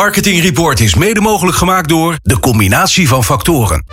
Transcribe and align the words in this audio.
Marketing 0.00 0.42
Report 0.42 0.80
is 0.80 0.94
mede 0.94 1.20
mogelijk 1.20 1.56
gemaakt 1.56 1.88
door 1.88 2.18
de 2.22 2.38
combinatie 2.38 3.08
van 3.08 3.24
factoren. 3.24 3.84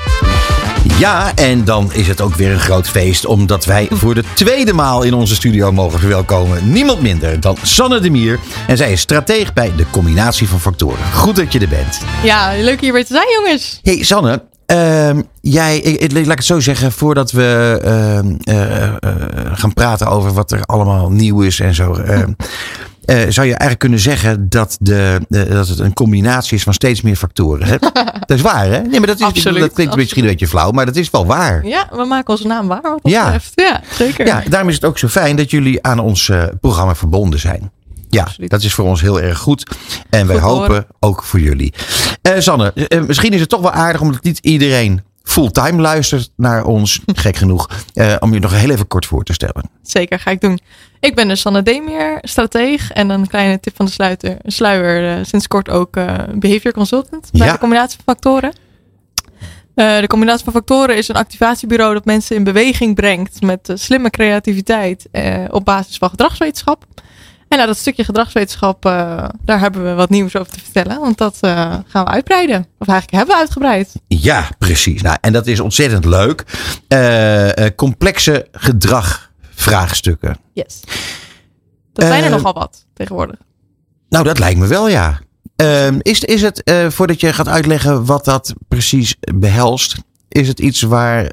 Ja, 1.00 1.36
en 1.36 1.64
dan 1.64 1.94
is 1.94 2.08
het 2.08 2.22
ook 2.22 2.36
weer 2.36 2.52
een 2.52 2.60
groot 2.60 2.90
feest, 2.90 3.26
omdat 3.26 3.66
wij 3.66 3.88
voor 3.92 4.16
de 4.16 4.24
tweede 4.34 4.74
maal 4.74 5.04
in 5.04 5.14
onze 5.14 5.36
studio 5.36 5.72
mogen 5.72 6.00
verwelkomen. 6.00 6.72
Niemand 6.72 7.02
minder 7.02 7.40
dan 7.40 7.58
Sanne 7.62 8.00
de 8.00 8.10
Mier. 8.10 8.40
En 8.68 8.78
zij 8.78 8.92
is 8.92 9.02
strateeg 9.02 9.54
bij 9.54 9.72
de 9.76 9.86
combinatie 9.90 10.48
van 10.48 10.60
factoren. 10.60 11.12
Goed 11.14 11.36
dat 11.36 11.54
je 11.54 11.60
er 11.60 11.68
bent. 11.68 12.00
Ja, 12.24 12.54
leuk 12.58 12.82
hier 12.82 12.94
weer 12.94 13.06
te 13.06 13.14
zijn, 13.14 13.28
jongens. 13.34 13.80
Hey 13.84 14.04
Sanne, 14.04 14.44
ehm, 14.68 15.22
jij, 15.42 16.00
laat 16.12 16.14
ik 16.18 16.28
het 16.28 16.46
zo 16.46 16.60
zeggen, 16.60 16.92
voordat 16.92 17.32
we 17.32 17.80
ehm, 17.84 18.36
eh, 18.44 18.84
eh, 18.84 18.94
gaan 19.54 19.74
praten 19.74 20.08
over 20.08 20.34
wat 20.34 20.52
er 20.52 20.62
allemaal 20.66 21.12
nieuw 21.12 21.42
is 21.42 21.60
en 21.60 21.76
zo. 21.76 21.94
ehm, 21.94 22.32
eh, 23.06 23.16
zou 23.16 23.48
je 23.48 23.52
eigenlijk 23.52 23.80
kunnen 23.80 24.00
zeggen 24.00 24.50
dat, 24.50 24.78
de, 24.80 25.20
dat 25.30 25.68
het 25.68 25.80
een 25.80 25.94
combinatie 25.94 26.58
is 26.58 26.64
van 26.64 26.74
steeds 26.74 27.02
meer 27.02 27.16
factoren? 27.16 27.68
Hè? 27.68 27.78
dat 28.28 28.38
is 28.38 28.42
waar, 28.42 28.66
hè? 28.66 28.82
Nee, 28.82 28.98
maar 29.00 29.08
dat, 29.08 29.20
is, 29.20 29.26
Absoluut, 29.26 29.60
dat 29.60 29.74
klinkt 29.74 29.96
misschien 29.96 30.24
een 30.24 30.30
beetje 30.30 30.48
flauw, 30.48 30.72
maar 30.72 30.86
dat 30.86 30.96
is 30.96 31.10
wel 31.10 31.26
waar. 31.26 31.66
Ja, 31.66 31.88
we 31.92 32.06
maken 32.06 32.30
onze 32.30 32.48
naam 32.48 32.68
waar 32.68 32.82
wat 32.82 33.00
dat 33.04 33.12
Ja. 33.12 33.24
betreft. 33.24 33.52
Ja, 33.56 33.82
zeker. 33.92 34.26
Ja, 34.26 34.44
daarom 34.50 34.70
is 34.70 34.76
het 34.76 34.86
ook 34.86 34.98
zo 34.98 35.08
fijn 35.08 35.36
dat 35.36 35.52
jullie 35.52 35.84
aan 35.84 36.00
ons 36.00 36.30
eh, 36.30 36.44
programma 36.62 36.96
verbonden 36.96 37.40
zijn. 37.40 37.72
Ja, 38.10 38.24
Absoluut. 38.24 38.50
dat 38.50 38.64
is 38.64 38.74
voor 38.74 38.86
ons 38.86 39.02
heel 39.02 39.22
erg 39.22 39.38
goed. 39.38 39.64
En 40.10 40.28
wij 40.28 40.36
Goed 40.36 40.46
hopen 40.50 40.68
horen. 40.68 40.88
ook 41.00 41.24
voor 41.24 41.40
jullie. 41.40 41.74
Eh 42.22 42.34
Sanne, 42.40 42.74
eh, 42.74 43.02
misschien 43.02 43.34
is 43.34 43.40
het 43.40 43.50
toch 43.50 43.62
wel 43.62 43.72
aardig 43.72 44.02
omdat 44.02 44.24
niet 44.24 44.38
iedereen 44.42 45.02
fulltime 45.24 45.82
luistert 45.82 46.30
naar 46.36 46.64
ons. 46.66 47.00
Gek 47.14 47.36
genoeg. 47.36 47.70
eh, 47.94 48.16
om 48.20 48.34
je 48.34 48.40
nog 48.40 48.52
heel 48.60 48.70
even 48.70 48.88
kort 48.88 49.06
voor 49.06 49.24
te 49.24 49.34
stellen. 49.34 49.70
Zeker, 49.82 50.20
ga 50.20 50.32
ik 50.32 50.42
doen. 50.42 50.60
Ik 51.00 51.16
ben 51.16 51.28
dus 51.28 51.42
Sanne 51.42 51.64
Demeer, 51.64 52.18
strateeg. 52.22 52.92
En 52.92 53.10
een 53.10 53.28
kleine 53.28 53.60
tip 53.60 53.76
van 53.76 53.86
de 53.86 53.92
sluiter, 53.92 54.38
sluier. 54.46 55.18
eh, 55.18 55.24
sinds 55.26 55.48
kort 55.48 55.70
ook 55.70 55.96
eh, 55.96 56.14
behavior 56.36 56.74
consultant 56.74 57.30
bij 57.32 57.48
Ja. 57.48 57.54
de 57.54 57.60
combinatie 57.60 58.00
van 58.06 58.14
factoren. 58.16 58.54
Eh, 59.76 60.00
de 60.00 60.08
combinatie 60.08 60.44
van 60.44 60.54
factoren 60.54 60.98
is 60.98 61.08
een 61.08 61.16
activatiebureau 61.16 61.94
dat 61.94 62.06
mensen 62.06 62.36
in 62.36 62.44
beweging 62.44 62.96
brengt 62.96 63.42
met 63.42 63.70
eh, 63.70 63.76
slimme 63.76 64.10
creativiteit 64.10 65.08
eh, 65.12 65.44
op 65.50 65.66
basis 65.66 65.98
van 65.98 66.10
gedragswetenschap. 66.10 66.86
En 67.48 67.58
nou, 67.58 67.70
dat 67.70 67.78
stukje 67.78 68.04
gedragswetenschap, 68.04 68.86
eh, 68.86 69.26
daar 69.42 69.60
hebben 69.60 69.84
we 69.84 69.94
wat 69.94 70.10
nieuws 70.10 70.36
over 70.36 70.54
te 70.54 70.60
vertellen. 70.60 71.00
Want 71.00 71.18
dat 71.18 71.38
eh, 71.42 71.76
gaan 71.88 72.06
we 72.06 72.12
uitbreiden. 72.12 72.68
Of 72.78 72.88
eigenlijk 72.88 73.12
hebben 73.12 73.36
we 73.36 73.42
uitgebreid. 73.42 73.92
Ja, 74.08 74.50
precies. 74.58 75.02
Nou, 75.02 75.18
en 75.22 75.34
dat 75.34 75.48
is 75.48 75.60
ontzettend 75.60 76.06
leuk. 76.06 76.44
Eh, 76.88 77.66
complexe 77.76 78.48
gedragvraagstukken. 78.52 80.38
Yes. 80.54 80.80
Dat 81.94 82.08
zijn 82.08 82.24
er 82.24 82.30
nogal 82.30 82.54
wat 82.54 82.86
tegenwoordig. 82.94 83.36
Nou, 84.10 84.24
dat 84.24 84.40
lijkt 84.40 84.60
me 84.60 84.68
wel, 84.68 84.90
ja. 84.90 85.20
Ehm, 85.56 86.00
is, 86.02 86.24
is 86.24 86.42
het, 86.42 86.72
voordat 86.88 87.20
je 87.20 87.34
gaat 87.34 87.48
uitleggen 87.48 88.06
wat 88.06 88.26
dat 88.26 88.54
precies 88.68 89.16
behelst, 89.36 89.98
is 90.28 90.48
het 90.48 90.60
iets 90.60 90.82
waar 90.82 91.32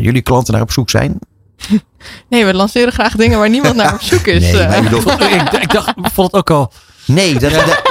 jullie 0.00 0.22
klanten 0.22 0.52
naar 0.52 0.62
op 0.62 0.72
zoek 0.72 0.90
zijn? 0.90 1.18
Nee, 2.30 2.44
we 2.44 2.54
lanceren 2.54 2.92
graag 2.92 3.16
dingen 3.16 3.38
waar 3.38 3.50
niemand 3.50 3.76
naar 3.76 3.94
op 3.94 4.00
zoek 4.02 4.26
is. 4.26 4.42
Nee, 4.42 4.58
eh. 4.60 4.68
maar 4.68 4.76
ik 4.76 4.82
bedoel- 4.82 5.12
ik, 5.22 5.52
ik 5.52 5.72
dacht, 5.72 5.88
ik 5.88 6.10
vond 6.12 6.32
het 6.32 6.40
ook 6.40 6.50
al. 6.50 6.72
Nee, 7.06 7.38
dat, 7.38 7.50
dat- 7.52 7.82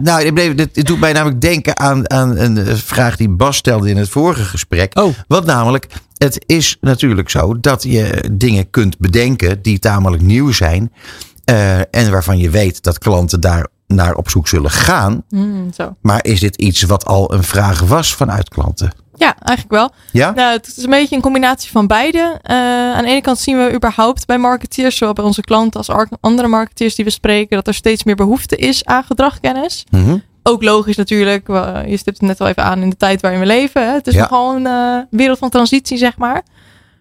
nou, 0.00 0.32
dit, 0.54 0.74
dit 0.74 0.86
doet 0.86 1.00
mij 1.00 1.12
namelijk 1.12 1.40
denken 1.40 1.78
aan, 1.78 2.10
aan 2.10 2.36
een 2.36 2.58
eh, 2.58 2.74
vraag 2.74 3.16
die 3.16 3.28
Bas 3.28 3.56
stelde 3.56 3.88
in 3.90 3.96
het 3.96 4.08
vorige 4.08 4.44
gesprek. 4.44 4.98
Oh. 4.98 5.14
Want 5.28 5.44
namelijk, 5.46 5.86
het 6.16 6.42
is 6.46 6.76
natuurlijk 6.80 7.28
zo 7.30 7.60
dat 7.60 7.82
je 7.82 8.24
dingen 8.32 8.70
kunt 8.70 8.98
bedenken 8.98 9.62
die 9.62 9.78
tamelijk 9.78 10.22
nieuw 10.22 10.52
zijn. 10.52 10.92
eh, 11.44 11.78
en 11.78 12.10
waarvan 12.10 12.38
je 12.38 12.50
weet 12.50 12.82
dat 12.82 12.98
klanten 12.98 13.40
daar 13.40 13.66
naar 13.86 14.14
op 14.14 14.30
zoek 14.30 14.48
zullen 14.48 14.70
gaan. 14.70 15.22
Hmm, 15.28 15.72
zo. 15.74 15.96
Maar 16.02 16.24
is 16.24 16.40
dit 16.40 16.56
iets 16.56 16.82
wat 16.82 17.04
al 17.04 17.32
een 17.34 17.44
vraag 17.44 17.80
was 17.80 18.14
vanuit 18.14 18.48
klanten? 18.48 18.92
Ja, 19.20 19.34
eigenlijk 19.42 19.70
wel. 19.80 19.90
Ja? 20.12 20.30
Nou, 20.30 20.52
het 20.52 20.66
is 20.66 20.82
een 20.84 20.90
beetje 20.90 21.16
een 21.16 21.22
combinatie 21.22 21.70
van 21.70 21.86
beide. 21.86 22.38
Eh, 22.42 22.56
aan 22.94 23.02
de 23.04 23.10
ene 23.10 23.20
kant 23.20 23.38
zien 23.38 23.56
we 23.64 23.72
überhaupt 23.74 24.26
bij 24.26 24.38
marketeers, 24.38 24.96
zowel 24.96 25.14
bij 25.14 25.24
onze 25.24 25.40
klanten 25.40 25.80
als 25.86 26.06
andere 26.20 26.48
marketeers 26.48 26.94
die 26.94 27.04
we 27.04 27.10
spreken, 27.10 27.56
dat 27.56 27.66
er 27.66 27.74
steeds 27.74 28.04
meer 28.04 28.14
behoefte 28.16 28.56
is 28.56 28.84
aan 28.84 29.04
gedragkennis. 29.04 29.84
Mhm. 29.90 30.16
Ook 30.42 30.62
logisch 30.62 30.96
natuurlijk. 30.96 31.46
we- 31.46 31.82
Je 31.86 31.96
stipt 31.96 32.18
het 32.18 32.28
net 32.28 32.40
al 32.40 32.46
even 32.46 32.64
aan 32.64 32.82
in 32.82 32.90
de 32.90 32.96
tijd 32.96 33.20
waarin 33.20 33.40
we 33.40 33.46
leven. 33.46 33.86
Hè. 33.86 33.92
Het 33.92 34.06
is 34.06 34.14
Ja. 34.14 34.20
nogal 34.20 34.54
een 34.56 34.66
eh, 34.66 34.98
wereld 35.10 35.38
van 35.38 35.50
transitie, 35.50 35.96
zeg 35.98 36.16
maar. 36.18 36.42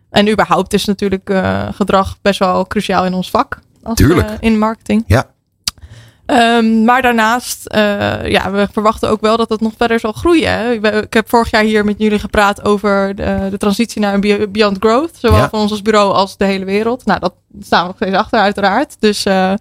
En 0.10 0.30
überhaupt 0.30 0.74
is 0.74 0.86
natuurlijk 0.86 1.30
eh, 1.30 1.68
gedrag 1.74 2.18
best 2.22 2.40
wel 2.40 2.68
cruciaal 2.68 3.06
in 3.06 3.14
ons 3.14 3.30
vak. 3.30 3.60
Als, 3.84 3.96
Tuurlijk. 3.96 4.30
eh, 4.30 4.36
in 4.40 4.58
marketing. 4.60 5.04
Ja. 5.08 5.26
Ehm, 6.30 6.84
maar 6.84 7.02
daarnaast, 7.02 7.66
eh, 7.66 8.28
ja, 8.28 8.52
we 8.52 8.68
verwachten 8.72 9.10
ook 9.10 9.22
wel 9.22 9.38
dat 9.38 9.50
het 9.50 9.62
nog 9.62 9.74
verder 9.78 10.00
zal 10.00 10.12
groeien. 10.12 10.52
Hè. 10.52 10.72
Ik 11.02 11.14
heb 11.14 11.30
vorig 11.30 11.52
jaar 11.52 11.64
hier 11.64 11.86
met 11.86 11.96
jullie 11.98 12.20
gepraat 12.20 12.66
over 12.66 13.16
de, 13.16 13.48
de 13.52 13.58
transitie 13.58 14.02
naar 14.02 14.14
een 14.14 14.22
be- 14.22 14.48
Beyond 14.52 14.78
Growth. 14.80 15.12
Zowel 15.18 15.38
Ja. 15.40 15.50
van 15.50 15.60
ons 15.60 15.72
als 15.72 15.82
bureau 15.82 16.14
als 16.14 16.38
de 16.38 16.46
hele 16.46 16.66
wereld. 16.66 17.06
Nou, 17.06 17.20
dat 17.20 17.34
staan 17.62 17.82
we 17.82 17.88
nog 17.88 17.96
steeds 17.96 18.16
achter, 18.16 18.40
uiteraard. 18.40 18.96
Dus 19.00 19.26
eh, 19.26 19.54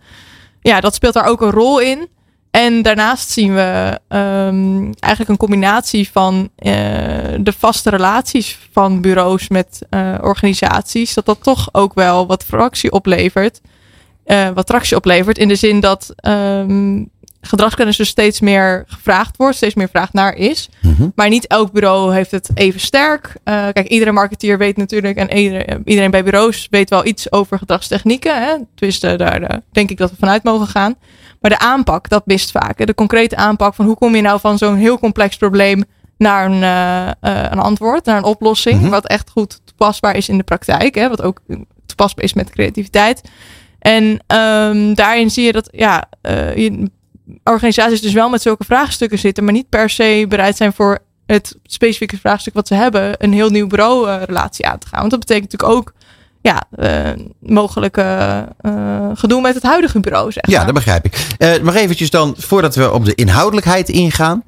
ja, 0.61 0.81
dat 0.81 0.95
speelt 0.95 1.15
daar 1.15 1.27
ook 1.27 1.41
een 1.41 1.51
rol 1.51 1.78
in. 1.81 2.09
En 2.51 2.83
daarnaast 2.83 3.31
zien 3.31 3.55
we 3.55 3.99
ehm, 4.09 4.83
eigenlijk 4.99 5.28
een 5.28 5.37
combinatie 5.37 6.11
van 6.12 6.49
eh, 6.57 6.73
de 7.41 7.53
vaste 7.59 7.91
relaties 7.91 8.59
van 8.73 9.01
bureaus 9.01 9.49
met 9.49 9.78
organisaties. 10.21 11.15
Dat 11.15 11.27
dat 11.27 11.43
toch 11.43 11.69
ook 11.73 11.95
wel 11.95 12.27
wat 12.27 12.45
fractie 12.45 12.93
oplevert. 12.93 13.61
Eh, 14.28 14.49
wat 14.55 14.66
tractie 14.66 14.97
oplevert. 14.97 15.39
In 15.39 15.49
de 15.49 15.55
zin 15.55 15.81
dat 15.81 16.12
ehm, 16.16 17.05
gedragskennis 17.41 17.97
dus 17.97 18.09
steeds 18.09 18.41
meer 18.41 18.84
gevraagd 18.87 19.37
wordt. 19.37 19.56
Steeds 19.56 19.75
meer 19.75 19.89
vraag 19.89 20.12
naar 20.12 20.34
is. 20.34 20.69
Mhm. 20.83 21.09
Maar 21.15 21.28
niet 21.28 21.47
elk 21.47 21.72
bureau 21.72 22.15
heeft 22.15 22.31
het 22.31 22.50
even 22.55 22.81
sterk. 22.81 23.33
Eh, 23.44 23.55
kijk, 23.72 23.89
iedere 23.89 24.12
marketeer 24.12 24.59
weet 24.59 24.77
natuurlijk. 24.77 25.16
En 25.16 25.37
iedereen, 25.37 25.83
iedereen 25.84 26.11
bij 26.11 26.25
bureaus 26.25 26.66
weet 26.71 26.91
wel 26.91 27.06
iets 27.06 27.33
over 27.33 27.59
gedragstechnieken. 27.59 28.43
Hè? 28.43 28.55
Tenminste, 28.75 29.16
daar 29.16 29.43
eh, 29.43 29.56
denk 29.72 29.91
ik 29.91 29.97
dat 29.97 30.11
we 30.11 30.16
vanuit 30.19 30.43
mogen 30.43 30.66
gaan. 30.66 30.95
Maar 31.41 31.50
de 31.50 31.59
aanpak, 31.59 32.09
dat 32.09 32.27
mist 32.27 32.50
vaak. 32.50 32.78
hè. 32.78 32.84
De 32.84 32.95
concrete 32.95 33.37
aanpak 33.37 33.75
van 33.75 33.87
hoe 33.87 33.97
kom 33.97 34.16
je 34.16 34.22
nou 34.22 34.41
van 34.41 34.59
zo'n 34.59 34.77
heel 34.77 34.99
complex 34.99 35.37
probleem 35.37 35.84
naar 36.16 36.47
een, 36.50 36.62
een 37.53 37.59
antwoord, 37.59 38.05
naar 38.05 38.16
een 38.16 38.25
oplossing. 38.25 38.81
Mhm. 38.81 38.91
Wat 38.91 39.06
echt 39.06 39.31
goed 39.31 39.60
toepasbaar 39.65 40.16
is 40.16 40.28
in 40.28 40.37
de 40.37 40.45
praktijk. 40.45 40.95
Hè? 40.95 41.09
Wat 41.09 41.22
ook 41.22 41.41
toepasbaar 41.87 42.25
is 42.25 42.33
met 42.33 42.50
creativiteit. 42.50 43.22
En 43.78 44.19
ehm, 44.27 44.94
daarin 44.94 45.31
zie 45.31 45.44
je 45.44 45.53
dat 45.53 45.69
ja, 45.72 46.09
eh, 46.21 46.56
je- 46.56 46.91
organisaties 47.44 48.00
dus 48.00 48.12
wel 48.12 48.28
met 48.28 48.43
zulke 48.43 48.65
vraagstukken 48.65 49.19
zitten, 49.19 49.44
maar 49.44 49.53
niet 49.53 49.69
per 49.69 49.91
se 49.91 50.27
bereid 50.28 50.56
zijn 50.56 50.72
voor 50.72 50.99
het 51.27 51.55
specifieke 51.65 52.19
vraagstuk 52.19 52.55
wat 52.55 52.69
ze 52.69 52.75
hebben, 52.75 53.15
een 53.19 53.33
heel 53.33 53.50
nieuw 53.50 53.66
bureau-relatie 53.66 54.66
aan 54.66 54.78
te 54.78 54.87
gaan. 54.87 54.99
Want 54.99 55.11
dat 55.11 55.21
betekent 55.21 55.53
natuurlijk 55.53 55.78
ook 55.78 55.93
ja, 56.43 56.62
eh, 56.71 57.11
mogelijke 57.41 58.03
eh, 58.61 59.11
gedoe 59.15 59.41
met 59.41 59.55
het 59.55 59.62
huidige 59.62 60.00
bureau, 60.00 60.33
zeg 60.33 60.47
Ja, 60.49 60.56
maar. 60.56 60.65
dat 60.66 60.75
begrijp 60.75 61.05
ik. 61.05 61.27
Eh 61.39 61.60
maar 61.62 61.75
eventjes 61.75 62.10
dan, 62.10 62.34
voordat 62.39 62.75
we 62.75 62.93
op 62.93 63.05
de 63.05 63.15
inhoudelijkheid 63.15 63.89
ingaan. 63.89 64.43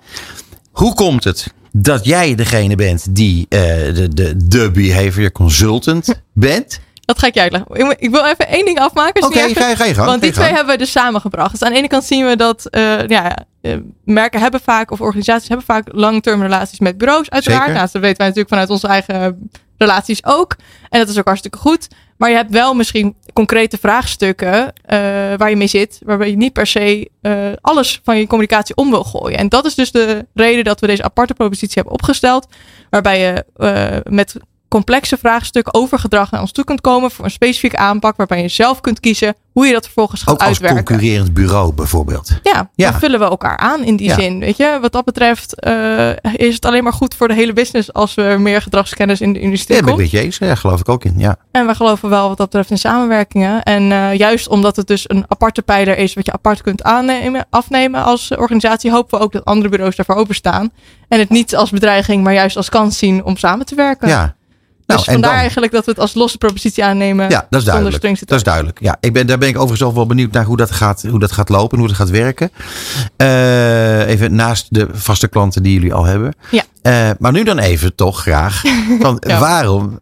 Hoe 0.70 0.94
komt 0.94 1.24
het 1.24 1.54
dat 1.72 2.04
jij 2.04 2.34
degene 2.34 2.74
bent 2.74 3.14
die 3.14 3.46
eh, 3.48 3.60
de, 3.94 4.08
de, 4.14 4.46
de 4.46 4.70
behavior 4.70 5.32
consultant 5.32 6.20
bent? 6.32 6.80
Dat 7.00 7.18
ga 7.18 7.26
ik 7.26 7.34
je 7.34 7.40
uitleggen. 7.40 7.96
Ik 7.98 8.10
wil 8.10 8.24
even 8.24 8.48
één 8.48 8.64
ding 8.64 8.78
afmaken. 8.78 9.24
Oké, 9.24 9.38
ga, 9.38 9.46
je- 9.46 9.76
ga 9.76 9.84
je 9.84 9.94
gang. 9.94 10.06
Want 10.06 10.22
die 10.22 10.30
twee 10.32 10.44
gang. 10.44 10.56
hebben 10.56 10.74
we 10.74 10.80
dus 10.80 10.90
samengebracht. 10.90 11.50
Dus 11.50 11.62
aan 11.62 11.72
de 11.72 11.78
ene 11.78 11.88
kant 11.88 12.04
zien 12.04 12.26
we 12.26 12.36
dat 12.36 12.66
eh, 12.66 13.06
ja, 13.06 13.36
eh, 13.60 13.76
merken 14.04 14.40
hebben 14.40 14.60
vaak, 14.60 14.90
of 14.90 15.00
organisaties 15.00 15.48
hebben 15.48 15.66
vaak 15.66 15.88
long-term 15.92 16.42
relaties 16.42 16.78
met 16.78 16.98
bureaus, 16.98 17.30
uiteraard. 17.30 17.60
Zeker. 17.60 17.74
Nou, 17.74 17.88
dat 17.92 18.02
weten 18.02 18.16
wij 18.16 18.26
natuurlijk 18.26 18.48
vanuit 18.48 18.70
onze 18.70 18.86
eigen 18.86 19.50
relaties 19.78 20.24
ook. 20.24 20.56
En 20.88 20.98
dat 20.98 21.08
is 21.08 21.18
ook 21.18 21.26
hartstikke 21.26 21.58
goed. 21.58 21.88
Maar 22.16 22.30
je 22.30 22.36
hebt 22.36 22.50
wel 22.50 22.74
misschien 22.74 23.16
concrete 23.32 23.78
vraagstukken 23.78 24.72
eh, 24.84 24.98
waar 25.36 25.50
je 25.50 25.56
mee 25.56 25.66
zit, 25.66 26.00
waarbij 26.04 26.30
je 26.30 26.36
niet 26.36 26.52
per 26.52 26.66
se 26.66 27.10
alles 27.60 28.00
van 28.04 28.18
je 28.18 28.26
communicatie 28.26 28.74
om 28.76 28.90
wil 28.90 29.04
gooien. 29.04 29.38
En 29.38 29.48
dat 29.48 29.64
is 29.64 29.74
dus 29.74 29.90
de 29.92 30.26
reden 30.34 30.64
dat 30.64 30.80
we 30.80 30.86
deze 30.86 31.02
aparte 31.02 31.34
propositie 31.34 31.74
hebben 31.74 31.92
opgesteld, 31.92 32.46
waarbij 32.90 33.20
je 33.20 33.44
met 34.08 34.34
complexe 34.70 35.16
vraagstukken 35.16 35.74
over 35.74 35.98
gedrag 35.98 36.30
naar 36.30 36.40
ons 36.40 36.52
toe 36.52 36.64
kunt 36.64 36.80
komen 36.80 37.10
voor 37.10 37.24
een 37.24 37.30
specifieke 37.30 37.76
aanpak, 37.76 38.16
waarbij 38.16 38.42
je 38.42 38.48
zelf 38.48 38.80
kunt 38.80 39.00
kiezen 39.00 39.34
hoe 39.52 39.66
je 39.66 39.72
dat 39.72 39.84
vervolgens 39.84 40.22
gaat 40.22 40.32
Ook 40.34 40.38
als 40.40 40.48
uitwerken. 40.48 40.84
concurrerend 40.84 41.34
bureau 41.34 41.72
bijvoorbeeld. 41.72 42.30
Ja, 42.42 42.70
Ja. 42.74 42.90
dan 42.90 43.00
vullen 43.00 43.18
we 43.18 43.24
elkaar 43.24 43.56
aan 43.56 43.84
in 43.84 43.96
die 43.96 44.08
Ja. 44.08 44.14
zin. 44.14 44.38
Weet 44.38 44.56
je, 44.56 44.78
wat 44.80 44.92
dat 44.92 45.04
betreft 45.04 45.60
eh, 45.60 46.10
is 46.32 46.54
het 46.54 46.64
alleen 46.64 46.82
maar 46.84 46.92
goed 46.92 47.14
voor 47.14 47.28
de 47.28 47.34
hele 47.34 47.52
business 47.52 47.92
als 47.92 48.14
we 48.14 48.36
meer 48.38 48.62
gedragskennis 48.62 49.20
in 49.20 49.32
de 49.32 49.40
industrie 49.40 49.76
Ja, 49.76 49.82
ben 49.82 49.92
ik 49.92 49.98
komt. 49.98 50.12
met 50.12 50.20
je 50.20 50.26
eens. 50.26 50.38
Ja, 50.38 50.54
geloof 50.54 50.80
ik 50.80 50.88
ook 50.88 51.04
in. 51.04 51.14
Ja. 51.16 51.36
En 51.52 51.66
we 51.66 51.74
geloven 51.74 52.08
wel 52.08 52.28
wat 52.28 52.36
dat 52.36 52.46
betreft 52.46 52.70
in 52.70 52.78
samenwerkingen. 52.78 53.62
En 53.62 53.92
eh, 53.92 54.14
juist 54.14 54.48
omdat 54.48 54.76
het 54.76 54.86
dus 54.86 55.04
een 55.08 55.24
aparte 55.28 55.62
pijler 55.62 55.98
is 55.98 56.14
wat 56.14 56.26
je 56.26 56.32
apart 56.32 56.62
kunt 56.62 56.82
aannemen, 56.82 57.46
afnemen 57.50 58.04
als 58.04 58.30
organisatie, 58.36 58.90
hopen 58.90 59.18
we 59.18 59.24
ook 59.24 59.32
dat 59.32 59.44
andere 59.44 59.68
bureaus 59.68 59.96
daarvoor 59.96 60.14
openstaan. 60.16 60.70
En 61.08 61.18
het 61.18 61.28
niet 61.28 61.56
als 61.56 61.70
bedreiging, 61.70 62.24
maar 62.24 62.32
juist 62.34 62.56
als 62.56 62.68
kans 62.68 62.98
zien 62.98 63.24
om 63.24 63.36
samen 63.36 63.66
te 63.66 63.74
werken. 63.74 64.08
ja. 64.08 64.38
Nou, 64.94 65.04
dus 65.04 65.12
vandaar 65.14 65.34
eigenlijk 65.38 65.72
dat 65.72 65.84
we 65.84 65.90
het 65.90 66.00
als 66.00 66.14
losse 66.14 66.38
propositie 66.38 66.84
aannemen. 66.84 67.30
Ja, 67.30 67.46
dat 67.50 67.60
is 67.60 67.66
duidelijk. 67.66 68.02
Dat 68.26 68.38
is 68.38 68.42
duidelijk. 68.42 68.78
Ja, 68.80 68.96
ik 69.00 69.12
ben, 69.12 69.26
daar 69.26 69.38
ben 69.38 69.48
ik 69.48 69.56
overigens 69.56 69.82
ook 69.88 69.94
wel 69.94 70.06
benieuwd 70.06 70.32
naar 70.32 70.44
hoe 70.44 70.56
dat 70.56 70.70
gaat, 70.70 71.04
hoe 71.10 71.18
dat 71.18 71.32
gaat 71.32 71.48
lopen 71.48 71.70
en 71.72 71.78
hoe 71.78 71.88
dat 71.88 71.96
gaat 71.96 72.10
werken. 72.10 72.50
Eh, 73.16 74.08
even 74.08 74.34
naast 74.34 74.66
de 74.70 74.88
vaste 74.92 75.28
klanten 75.28 75.62
die 75.62 75.72
jullie 75.72 75.94
al 75.94 76.04
hebben. 76.04 76.34
Ja. 76.50 76.62
Eh, 76.82 77.10
maar 77.18 77.32
nu 77.32 77.42
dan 77.44 77.58
even 77.58 77.94
toch 77.94 78.20
graag. 78.20 78.62
Van, 79.00 79.22
Ja. 79.26 79.38
Waarom 79.38 79.98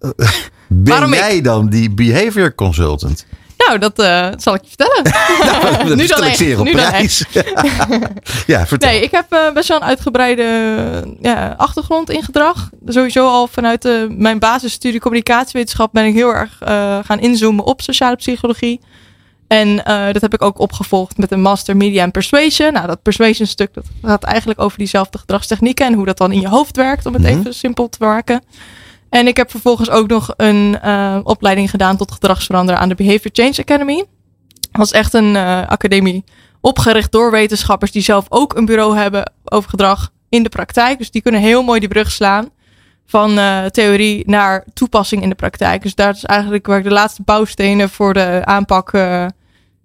ben 0.69 0.93
Waarom 0.93 1.13
ik? 1.13 1.19
jij 1.19 1.41
dan 1.41 1.69
die 1.69 1.91
behavior 1.91 2.55
consultant? 2.55 3.27
Nou, 3.69 3.81
dat 3.81 3.99
eh, 3.99 4.29
zal 4.37 4.55
ik 4.55 4.61
je 4.63 4.69
vertellen. 4.69 5.03
Dat 5.85 5.97
Nu 5.97 6.07
dan 6.07 6.23
echt, 6.23 6.59
op 6.59 6.65
nu 6.65 6.73
dan 6.73 6.91
prijs. 6.91 7.25
ja, 8.47 8.67
vertel. 8.67 8.91
Nee, 8.91 9.03
ik 9.03 9.11
heb 9.11 9.33
eh, 9.33 9.53
best 9.53 9.69
wel 9.69 9.77
een 9.77 9.87
uitgebreide 9.87 10.45
ja, 11.21 11.55
achtergrond 11.57 12.11
in 12.11 12.23
gedrag. 12.23 12.71
Sowieso 12.87 13.27
al 13.27 13.47
vanuit 13.47 13.85
eh, 13.85 13.93
mijn 14.09 14.39
basisstudie 14.39 15.01
communicatiewetenschap 15.01 15.93
ben 15.93 16.05
ik 16.05 16.15
heel 16.15 16.35
erg 16.35 16.57
gaan 17.05 17.21
inzoomen 17.21 17.65
op 17.65 17.81
sociale 17.81 18.17
psychologie. 18.17 18.81
En 19.49 19.77
dat 20.13 20.21
heb 20.21 20.35
ik 20.35 20.43
ook 20.43 20.59
opgevolgd 20.59 21.17
met 21.17 21.33
een 21.33 21.41
master 21.41 21.77
media 21.77 22.03
en 22.03 22.11
persuasion. 22.11 22.73
Nou, 22.73 22.87
dat 22.87 23.03
persuasion 23.03 23.47
stuk 23.47 23.75
dat 23.75 23.85
gaat 24.03 24.25
eigenlijk 24.25 24.61
over 24.61 24.79
diezelfde 24.79 25.19
gedragstechnieken 25.19 25.87
en 25.87 25.93
hoe 25.93 26.07
dat 26.07 26.19
dan 26.19 26.33
in 26.33 26.41
je 26.41 26.49
hoofd 26.49 26.77
werkt, 26.77 27.07
om 27.07 27.13
het 27.13 27.23
Mhm. 27.23 27.39
even 27.39 27.55
simpel 27.55 27.89
te 27.89 27.99
maken. 28.01 28.43
En 29.11 29.27
ik 29.27 29.37
heb 29.37 29.51
vervolgens 29.51 29.91
ook 29.91 30.09
nog 30.09 30.35
een 30.37 30.79
eh, 30.81 31.19
opleiding 31.23 31.71
gedaan 31.71 31.97
tot 31.97 32.13
gedragsveranderer 32.13 32.81
aan 32.81 32.89
de 32.89 32.95
Behavior 32.95 33.31
Change 33.33 33.57
Academy. 33.59 33.97
Dat 34.47 34.71
was 34.71 34.91
echt 34.91 35.15
een 35.15 35.37
eh, 35.37 35.67
academie 35.67 36.25
opgericht 36.61 37.13
door 37.13 37.31
wetenschappers 37.31 37.93
die 37.93 38.03
zelf 38.03 38.27
ook 38.29 38.57
een 38.57 38.65
bureau 38.65 38.97
hebben 38.97 39.33
over 39.45 39.71
gedrag 39.71 40.11
in 40.29 40.43
de 40.43 40.49
praktijk. 40.49 40.99
Dus 40.99 41.11
die 41.11 41.23
kunnen 41.23 41.41
heel 41.41 41.63
mooi 41.63 41.81
die 41.81 41.89
brug 41.89 42.11
slaan 42.11 42.49
van 43.07 43.39
eh, 43.39 43.65
theorie 43.65 44.23
naar 44.27 44.65
toepassing 44.75 45.23
in 45.23 45.29
de 45.29 45.35
praktijk. 45.35 45.83
Dus 45.83 45.95
daar 45.95 46.15
is 46.15 46.25
eigenlijk 46.25 46.67
waar 46.67 46.79
ik 46.79 46.85
de 46.85 46.91
laatste 46.91 47.23
bouwstenen 47.23 47.91
voor 47.91 48.15
de 48.15 48.43
aanpak 48.45 48.93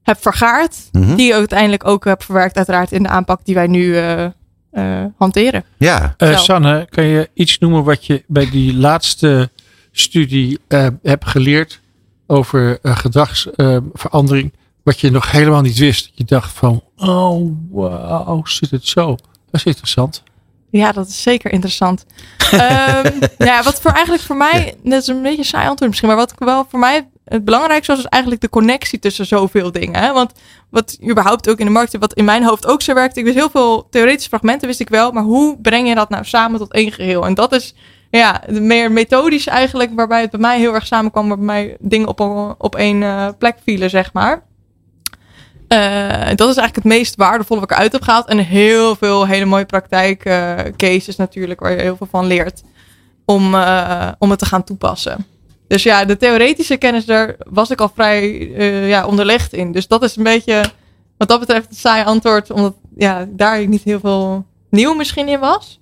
heb 0.04 0.22
vergaard. 0.22 0.78
Mhm. 0.92 1.16
Die 1.16 1.28
ik 1.28 1.34
uiteindelijk 1.34 1.88
ook 1.88 2.06
heb 2.06 2.24
verwerkt 2.24 2.58
uiteraard 2.58 2.92
in 2.92 3.04
de 3.04 3.10
aanpak 3.10 3.46
die 3.46 3.56
wij 3.56 3.68
nu 3.68 3.96
hanteren. 5.18 5.64
Ja, 5.78 6.14
Eh. 6.18 6.38
Sanne, 6.38 6.88
kan 6.90 7.04
je 7.04 7.30
iets 7.34 7.60
noemen 7.60 7.84
wat 7.84 8.06
je 8.06 8.24
bij 8.28 8.50
die 8.50 8.74
laatste 8.76 9.50
studie 9.92 10.60
eh, 10.68 10.88
hebt 11.02 11.28
geleerd 11.28 11.80
over 12.28 12.80
eh, 12.82 12.98
gedragsverandering, 12.98 14.54
wat 14.84 15.00
je 15.00 15.12
nog 15.12 15.32
helemaal 15.32 15.62
niet 15.62 15.78
wist? 15.78 16.12
Je 16.14 16.24
dacht 16.24 16.54
van, 16.54 16.84
oh 16.98 17.52
wauw, 17.72 18.46
zit 18.46 18.72
het 18.72 18.88
zo? 18.88 19.06
Dat 19.52 19.62
is 19.62 19.64
interessant. 19.64 20.24
Ja, 20.70 20.92
dat 20.92 21.08
is 21.08 21.22
zeker 21.22 21.52
interessant. 21.52 22.06
Ehm, 22.52 23.12
ja, 23.38 23.64
wat 23.64 23.82
voor 23.82 23.92
eigenlijk 23.92 24.24
voor 24.24 24.36
mij, 24.38 24.76
dat 24.84 25.02
is 25.02 25.08
een 25.08 25.22
beetje 25.22 25.38
een 25.38 25.44
saai 25.46 25.68
antwoord 25.68 25.90
misschien, 25.90 26.10
maar 26.10 26.18
wat 26.18 26.34
wel 26.38 26.66
voor 26.70 26.80
mij 26.80 27.08
het 27.26 27.46
belangrijkste 27.46 27.92
was, 27.92 28.02
is 28.02 28.10
eigenlijk 28.10 28.42
de 28.42 28.50
connectie 28.50 29.00
tussen 29.00 29.26
zoveel 29.26 29.72
dingen. 29.72 30.02
Hè? 30.02 30.14
Want 30.14 30.32
wat 30.70 30.98
überhaupt 31.10 31.50
ook 31.50 31.60
in 31.60 31.66
de 31.66 31.72
markt, 31.72 31.98
wat 31.98 32.14
in 32.14 32.26
mijn 32.26 32.44
hoofd 32.44 32.68
ook 32.68 32.82
zo 32.82 32.94
werkt, 32.94 33.18
ik 33.18 33.24
wist 33.24 33.36
heel 33.36 33.50
veel 33.50 33.88
theoretische 33.90 34.30
fragmenten, 34.30 34.68
wist 34.68 34.80
ik 34.80 34.90
wel, 34.90 35.12
maar 35.12 35.24
hoe 35.24 35.58
breng 35.62 35.88
je 35.88 35.96
dat 35.96 36.10
nou 36.10 36.26
samen 36.26 36.60
tot 36.60 36.74
één 36.74 36.92
geheel? 36.92 37.26
En 37.26 37.34
dat 37.34 37.52
is 37.52 37.76
ja, 38.20 38.42
meer 38.48 38.92
methodisch 38.92 39.48
eigenlijk, 39.48 39.92
waarbij 39.96 40.22
het 40.22 40.32
bij 40.32 40.40
mij 40.40 40.60
heel 40.60 40.74
erg 40.74 40.86
samenkwam, 40.86 41.28
waarbij 41.28 41.46
mij 41.46 41.78
dingen 41.80 42.08
op, 42.08 42.20
op 42.58 42.76
één 42.76 43.04
eh, 43.04 43.28
plek 43.38 43.58
vielen, 43.64 43.90
zeg 43.90 44.14
maar. 44.14 44.44
Eh, 45.68 46.36
dat 46.36 46.50
is 46.50 46.58
eigenlijk 46.58 46.76
het 46.76 46.84
meest 46.84 47.16
waardevolle 47.16 47.60
wat 47.60 47.70
ik 47.70 47.76
eruit 47.76 47.92
heb 47.92 48.02
gehaald. 48.02 48.28
En 48.28 48.38
heel 48.38 48.96
veel 48.96 49.28
hele 49.28 49.46
mooie 49.46 49.66
praktijk 49.66 50.26
eh, 50.26 51.18
natuurlijk, 51.18 51.60
waar 51.60 51.72
je 51.72 51.82
heel 51.82 51.98
veel 51.98 52.08
van 52.10 52.26
leert. 52.26 52.64
Om, 53.26 53.56
om 54.20 54.30
het 54.30 54.40
te 54.40 54.46
gaan 54.46 54.64
toepassen. 54.64 55.26
Dus 55.68 55.84
ja, 55.84 56.06
de 56.06 56.18
theoretische 56.18 56.78
kennis, 56.78 57.06
daar 57.06 57.36
was 57.38 57.70
ik 57.70 57.82
al 57.82 57.92
vrij 57.96 58.54
eh, 58.56 58.90
ja, 58.90 59.06
onderlegd 59.06 59.54
in. 59.54 59.72
Dus 59.72 59.88
dat 59.88 60.04
is 60.04 60.16
een 60.16 60.24
beetje, 60.24 60.64
wat 61.18 61.28
dat 61.28 61.40
betreft, 61.40 61.70
een 61.70 61.76
saai 61.76 62.04
antwoord. 62.06 62.52
Omdat 62.52 62.74
ja, 62.98 63.26
daar 63.30 63.68
niet 63.68 63.84
heel 63.84 64.00
veel 64.00 64.46
nieuw 64.70 64.94
misschien 64.94 65.28
in 65.28 65.40
was. 65.40 65.80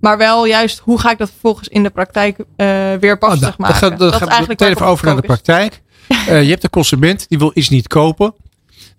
Maar 0.00 0.18
wel 0.18 0.44
juist, 0.44 0.78
hoe 0.78 1.00
ga 1.00 1.10
ik 1.10 1.18
dat 1.18 1.30
vervolgens 1.30 1.68
in 1.68 1.82
de 1.82 1.90
praktijk 1.90 2.36
eh 2.56 2.66
weer 3.00 3.12
Oh, 3.12 3.18
passig 3.18 3.40
nou, 3.40 3.52
dan 3.56 3.56
maken? 3.58 3.76
gaat- 3.76 3.98
dan 3.98 4.10
dat 4.10 4.12
gaat 4.18 4.28
eigenlijk 4.28 4.60
meteen 4.60 4.74
even 4.74 4.86
over 4.86 5.06
naar 5.06 5.16
de 5.16 5.22
praktijk. 5.22 5.82
Eh, 6.08 6.42
je 6.42 6.50
hebt 6.50 6.64
een 6.64 6.70
consument 6.70 7.28
die 7.28 7.38
wil 7.38 7.50
iets 7.54 7.68
niet 7.68 7.86
kopen. 7.88 8.34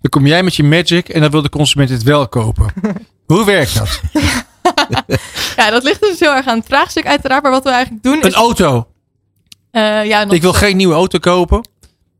Dan 0.00 0.10
kom 0.10 0.26
jij 0.26 0.42
met 0.42 0.54
je 0.54 0.62
magic 0.64 1.08
en 1.08 1.20
dan 1.20 1.30
wil 1.30 1.42
de 1.42 1.48
consument 1.48 1.90
het 1.90 2.02
wel 2.02 2.28
kopen. 2.28 2.66
Hoe 3.26 3.44
werkt 3.44 3.78
dat? 3.78 4.00
Ja, 5.56 5.70
dat 5.70 5.82
ligt 5.82 6.00
dus 6.00 6.20
heel 6.20 6.34
erg 6.34 6.46
aan 6.46 6.58
het 6.58 6.66
vraagstuk 6.66 7.06
uiteraard. 7.06 7.42
Maar 7.42 7.50
wat 7.52 7.64
we 7.64 7.70
eigenlijk 7.70 8.02
doen 8.02 8.16
Een 8.16 8.22
is... 8.28 8.34
auto. 8.34 8.86
Eh, 9.72 10.04
ja, 10.04 10.28
Ik 10.28 10.42
wil 10.42 10.52
geen 10.52 10.76
nieuwe 10.76 10.94
auto 10.94 11.18
kopen. 11.18 11.68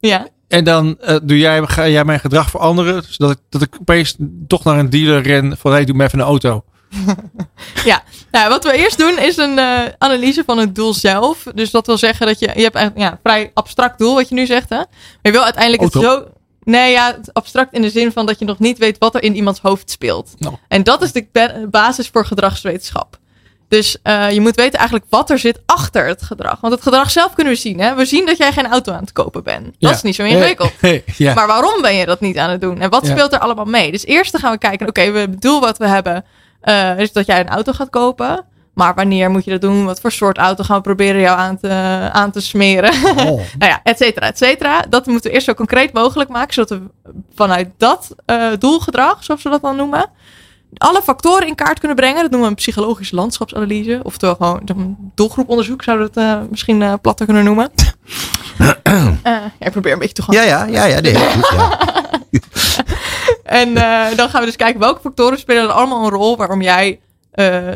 Ja, 0.01 0.27
En 0.49 0.65
dan 0.65 0.97
eh, 1.01 1.17
doe 1.23 1.39
jij, 1.39 1.67
ga 1.67 1.89
jij 1.89 2.05
mijn 2.05 2.21
gedrag 2.21 2.51
veranderen. 2.51 3.03
Zodat 3.09 3.31
ik, 3.37 3.39
dat 3.49 3.63
ik 3.63 3.77
opeens 3.81 4.17
toch 4.47 4.65
naar 4.65 4.79
een 4.79 4.91
dealer 4.91 5.23
ren 5.23 5.57
van 5.59 5.73
hey, 5.73 5.85
doe 5.85 5.97
me 5.97 6.05
even 6.05 6.19
een 6.19 6.25
auto. 6.25 6.65
Nou, 8.31 8.49
wat 8.49 8.65
we 8.65 8.73
eerst 8.73 8.99
doen 8.99 9.19
is 9.19 9.37
een 9.37 9.59
eh, 9.59 9.81
analyse 9.99 10.43
van 10.47 10.59
het 10.59 10.75
doel 10.75 10.95
zelf. 10.95 11.45
Dus 11.55 11.71
dat 11.71 11.87
wil 11.87 11.99
zeggen 11.99 12.27
dat 12.27 12.39
je, 12.39 12.51
je 12.55 12.63
hebt 12.63 12.75
eigenlijk 12.75 13.07
ja, 13.07 13.13
een 13.13 13.19
vrij 13.23 13.51
abstract 13.55 13.99
doel 13.99 14.15
wat 14.15 14.29
je 14.29 14.35
nu 14.35 14.47
zegt. 14.47 14.69
Hè? 14.69 14.77
Maar 14.77 14.87
je 15.23 15.31
wil 15.31 15.43
uiteindelijk 15.45 15.83
het 15.83 15.95
Auto. 15.95 16.11
zo. 16.25 16.29
Nee, 16.65 16.93
ja, 16.93 17.15
het 17.17 17.33
abstract 17.35 17.73
in 17.75 17.83
de 17.83 17.91
zin 17.91 18.13
van 18.13 18.27
dat 18.27 18.39
je 18.39 18.45
nog 18.45 18.59
niet 18.59 18.79
weet 18.79 18.99
wat 18.99 19.15
er 19.15 19.23
in 19.23 19.37
iemands 19.37 19.61
hoofd 19.61 19.91
speelt. 19.91 20.35
Nou. 20.39 20.55
En 20.69 20.83
dat 20.83 21.03
is 21.03 21.13
de 21.13 21.27
ba- 21.33 21.67
basis 21.71 22.09
voor 22.09 22.27
gedragswetenschap. 22.27 23.19
Dus 23.79 23.97
eh, 24.03 24.31
je 24.31 24.41
moet 24.41 24.57
weten 24.57 24.79
eigenlijk 24.79 25.11
wat 25.11 25.31
er 25.31 25.39
zit 25.39 25.61
achter 25.67 26.07
het 26.07 26.23
gedrag. 26.23 26.61
Want 26.61 26.73
het 26.73 26.83
gedrag 26.83 27.11
zelf 27.11 27.35
kunnen 27.35 27.53
we 27.53 27.59
zien. 27.59 27.81
Hè? 27.81 27.95
We 27.95 28.05
zien 28.05 28.27
dat 28.27 28.37
jij 28.37 28.53
geen 28.53 28.67
auto 28.67 28.93
aan 28.93 29.01
het 29.01 29.13
kopen 29.13 29.43
bent. 29.43 29.65
Dat 29.65 29.75
Ja. 29.79 29.91
is 29.91 30.03
niet 30.03 30.15
zo 30.15 30.23
ingewikkeld. 30.23 30.73
Hey. 30.81 31.05
Maar 31.35 31.47
waarom 31.47 31.83
ben 31.83 31.95
je 31.95 32.07
dat 32.07 32.21
niet 32.21 32.39
aan 32.39 32.51
het 32.51 32.61
doen? 32.61 32.81
En 32.81 32.91
wat 32.91 33.07
speelt 33.07 33.33
er 33.33 33.39
allemaal 33.39 33.65
mee? 33.65 33.91
Dus 33.93 34.07
eerst 34.07 34.39
gaan 34.39 34.53
we 34.53 34.59
kijken, 34.59 34.89
oké, 34.89 35.11
we 35.11 35.19
het 35.19 35.41
doel 35.41 35.61
wat 35.61 35.79
we 35.79 35.87
hebben 35.87 36.25
eh, 36.61 36.99
is 36.99 37.13
dat 37.13 37.27
jij 37.27 37.41
een 37.41 37.49
auto 37.49 37.73
gaat 37.73 37.91
kopen. 37.91 38.45
Maar 38.75 38.95
wanneer 38.95 39.31
moet 39.31 39.45
je 39.45 39.51
dat 39.51 39.61
doen? 39.61 39.85
Wat 39.85 40.01
voor 40.01 40.13
soort 40.13 40.39
auto 40.39 40.65
gaan 40.65 40.77
we 40.77 40.83
proberen 40.83 41.21
jou 41.21 41.39
aan 41.39 41.59
te, 41.59 41.69
aan 42.13 42.31
te 42.31 42.41
smeren? 42.41 42.93
Oh. 43.05 43.17
nou 43.59 43.71
ja, 43.71 43.81
et 43.83 43.97
cetera, 43.97 44.27
et 44.27 44.39
cetera. 44.39 44.81
Dat 44.89 45.07
moeten 45.07 45.29
we 45.31 45.35
eerst 45.35 45.47
zo 45.47 45.55
concreet 45.55 45.93
mogelijk 45.93 46.31
maken, 46.31 46.55
zodat 46.55 46.69
we 46.79 46.81
vanuit 47.35 47.69
dat 47.79 48.15
eh, 48.27 48.47
doelgedrag, 48.59 49.25
zoals 49.25 49.43
we 49.43 49.51
dat 49.51 49.63
dan 49.63 49.77
noemen, 49.77 50.11
alle 50.77 51.03
factoren 51.03 51.47
in 51.47 51.55
kaart 51.55 51.79
kunnen 51.79 51.97
brengen. 51.97 52.23
Dat 52.23 52.31
noemen 52.31 52.49
we 52.49 52.55
een 52.55 52.63
psychologische 52.63 53.15
landschapsanalyse. 53.15 54.01
Oftewel 54.03 54.35
gewoon 54.35 54.61
een 54.65 55.13
doelgroeponderzoek, 55.15 55.83
zouden 55.83 56.11
we 56.13 56.21
het 56.21 56.31
eh, 56.31 56.51
misschien 56.51 56.83
eh, 56.83 56.93
platter 57.03 57.27
kunnen 57.27 57.45
noemen. 57.45 57.71
Eh, 59.23 59.37
ik 59.59 59.71
probeer 59.71 59.93
een 59.93 59.99
beetje 59.99 60.15
toegang. 60.15 60.37
ja, 60.37 60.43
ja, 60.43 60.65
ja, 60.65 60.85
ja, 60.85 61.01
nee, 61.01 61.15
goed, 61.15 61.51
ja. 61.51 61.79
En 63.61 63.75
dan 64.17 64.29
gaan 64.29 64.41
we 64.41 64.47
dus 64.47 64.57
kijken 64.57 64.81
welke 64.81 65.01
factoren 65.01 65.39
spelen 65.39 65.63
er 65.63 65.71
allemaal 65.71 66.05
een 66.05 66.11
rol 66.11 66.37
waarom 66.37 66.63
jij 66.63 67.01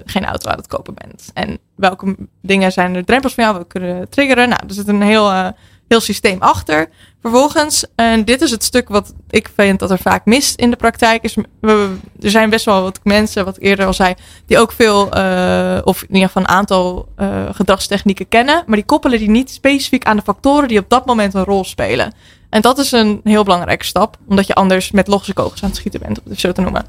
geen 0.05 0.25
auto 0.25 0.51
aan 0.51 0.57
het 0.57 0.67
kopen 0.67 0.95
bent. 0.95 1.31
En 1.35 1.59
welke 1.75 2.17
dingen 2.43 2.73
zijn 2.73 2.95
er 2.95 3.05
drempels 3.05 3.35
van 3.35 3.45
jou, 3.45 3.59
we 3.59 3.67
kunnen 3.67 4.09
triggeren. 4.09 4.49
Nou, 4.49 4.61
er 4.69 4.75
zit 4.75 4.89
een 4.89 5.03
heel, 5.03 5.53
heel 5.89 6.01
systeem 6.01 6.41
achter. 6.41 6.89
Vervolgens, 7.21 7.85
en 7.95 8.25
dit 8.25 8.41
is 8.41 8.51
het 8.51 8.65
stuk 8.65 8.89
wat 8.89 9.13
ik 9.31 9.51
vind 9.55 9.79
dat 9.79 9.91
er 9.91 9.99
vaak 9.99 10.25
mist 10.25 10.61
in 10.61 10.71
de 10.71 10.77
praktijk, 10.77 11.23
is 11.23 11.37
er 11.37 11.91
zijn 12.21 12.51
best 12.51 12.65
wel 12.65 12.83
wat 12.83 13.01
mensen, 13.03 13.45
wat 13.45 13.57
ik 13.57 13.63
eerder 13.63 13.87
al 13.87 13.93
zei, 13.93 14.15
die 14.47 14.59
ook 14.59 14.73
veel, 14.73 15.11
eh, 15.11 15.79
of 15.85 16.03
in 16.03 16.15
ieder 16.15 16.27
geval 16.27 16.43
een 16.43 16.49
aantal 16.49 17.09
eh, 17.17 17.45
gedragstechnieken 17.53 18.29
kennen, 18.29 18.63
maar 18.67 18.77
die 18.77 18.85
koppelen 18.85 19.19
die 19.19 19.31
niet 19.31 19.51
specifiek 19.51 20.05
aan 20.05 20.17
de 20.17 20.23
factoren 20.23 20.69
die 20.69 20.79
op 20.79 20.89
dat 20.89 21.07
moment 21.07 21.35
een 21.35 21.45
rol 21.45 21.65
spelen. 21.65 22.13
En 22.57 22.63
dat 22.63 22.79
is 22.79 22.93
een 22.93 23.21
heel 23.25 23.45
belangrijke 23.45 23.85
stap, 23.85 24.17
omdat 24.29 24.47
je 24.47 24.55
anders 24.55 24.91
met 24.91 25.07
logische 25.07 25.33
kogels 25.33 25.63
aan 25.63 25.69
het 25.69 25.79
schieten 25.79 26.01
bent, 26.01 26.19
om 26.23 26.31
het 26.31 26.41
zo 26.41 26.53
te 26.53 26.61
noemen. 26.61 26.87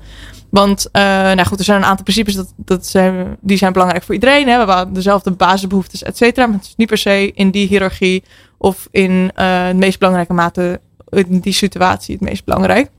Want, 0.50 0.88
eh, 0.92 1.02
nou 1.02 1.46
goed, 1.46 1.60
er 1.60 1.66
zijn 1.66 1.78
een 1.78 1.88
aantal 1.88 2.04
principes 2.04 2.36
dat, 2.36 2.54
dat 2.56 2.86
zijn, 2.86 3.38
die 3.42 3.58
zijn 3.58 3.74
belangrijk 3.74 4.04
voor 4.04 4.14
iedereen. 4.14 4.48
Hè? 4.48 4.66
We 4.66 4.72
hebben 4.72 4.94
dezelfde 4.94 5.32
basisbehoeftes, 5.32 6.04
et 6.04 6.18
cetera. 6.18 6.46
Maar 6.46 6.56
het 6.56 6.66
is 6.66 6.74
niet 6.76 6.88
per 6.88 6.98
se 6.98 7.32
in 7.34 7.52
die 7.52 7.68
hiërarchie 7.68 8.24
of 8.58 8.88
in 8.92 9.32
eh 9.36 9.66
het 9.66 9.76
meest 9.76 10.00
belangrijke 10.00 10.34
mate 10.34 10.80
in 11.10 11.40
die 11.40 11.54
situatie 11.54 12.16
het 12.16 12.30
meest 12.30 12.46
belangrijk. 12.46 12.90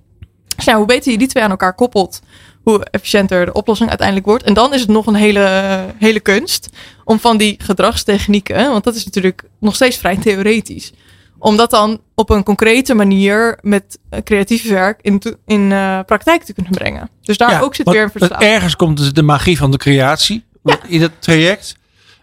Dus 0.57 0.65
nou, 0.65 0.79
hoe 0.79 0.87
beter 0.87 1.13
je 1.13 1.19
die 1.19 1.29
twee 1.29 1.43
aan 1.43 1.51
elkaar 1.51 1.75
koppelt, 1.75 2.21
hoe 2.63 2.85
efficiënter 2.91 3.45
de 3.45 3.53
oplossing 3.53 3.89
uiteindelijk 3.89 4.27
wordt. 4.27 4.45
En 4.45 4.55
dan 4.55 4.75
is 4.75 4.81
het 4.81 4.91
nog 4.91 5.07
een 5.07 5.15
hele, 5.15 5.85
hele 5.99 6.21
kunst 6.21 6.69
om 7.05 7.19
van 7.19 7.37
die 7.37 7.55
gedragstechnieken, 7.59 8.71
want 8.71 8.85
dat 8.85 8.95
is 8.95 9.05
natuurlijk 9.05 9.45
nog 9.61 9.75
steeds 9.75 9.97
vrij 9.97 10.17
theoretisch, 10.17 10.93
om 11.39 11.57
dat 11.57 11.71
dan 11.71 12.01
op 12.15 12.31
een 12.31 12.43
concrete 12.43 12.95
manier 12.95 13.59
met 13.63 13.99
eh, 14.11 14.21
creatief 14.23 14.69
werk 14.69 14.99
in, 15.03 15.23
in 15.47 15.73
eh, 15.73 16.01
praktijk 16.07 16.43
te 16.43 16.53
kunnen 16.53 16.73
brengen. 16.73 17.11
Dus 17.23 17.37
daar 17.37 17.51
Ja, 17.51 17.61
ook 17.61 17.75
zit 17.75 17.91
weer 17.91 18.03
een 18.03 18.11
verslaving. 18.11 18.51
Ergens 18.51 18.77
komt 18.77 18.97
dus 18.97 19.13
de 19.13 19.23
magie 19.23 19.59
van 19.59 19.71
de 19.71 19.77
creatie 19.79 20.45
in 20.87 21.03
het 21.03 21.13
traject. 21.23 21.77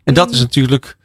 En 0.04 0.14
dat 0.14 0.28
Mm. 0.28 0.34
is 0.34 0.40
natuurlijk 0.40 0.98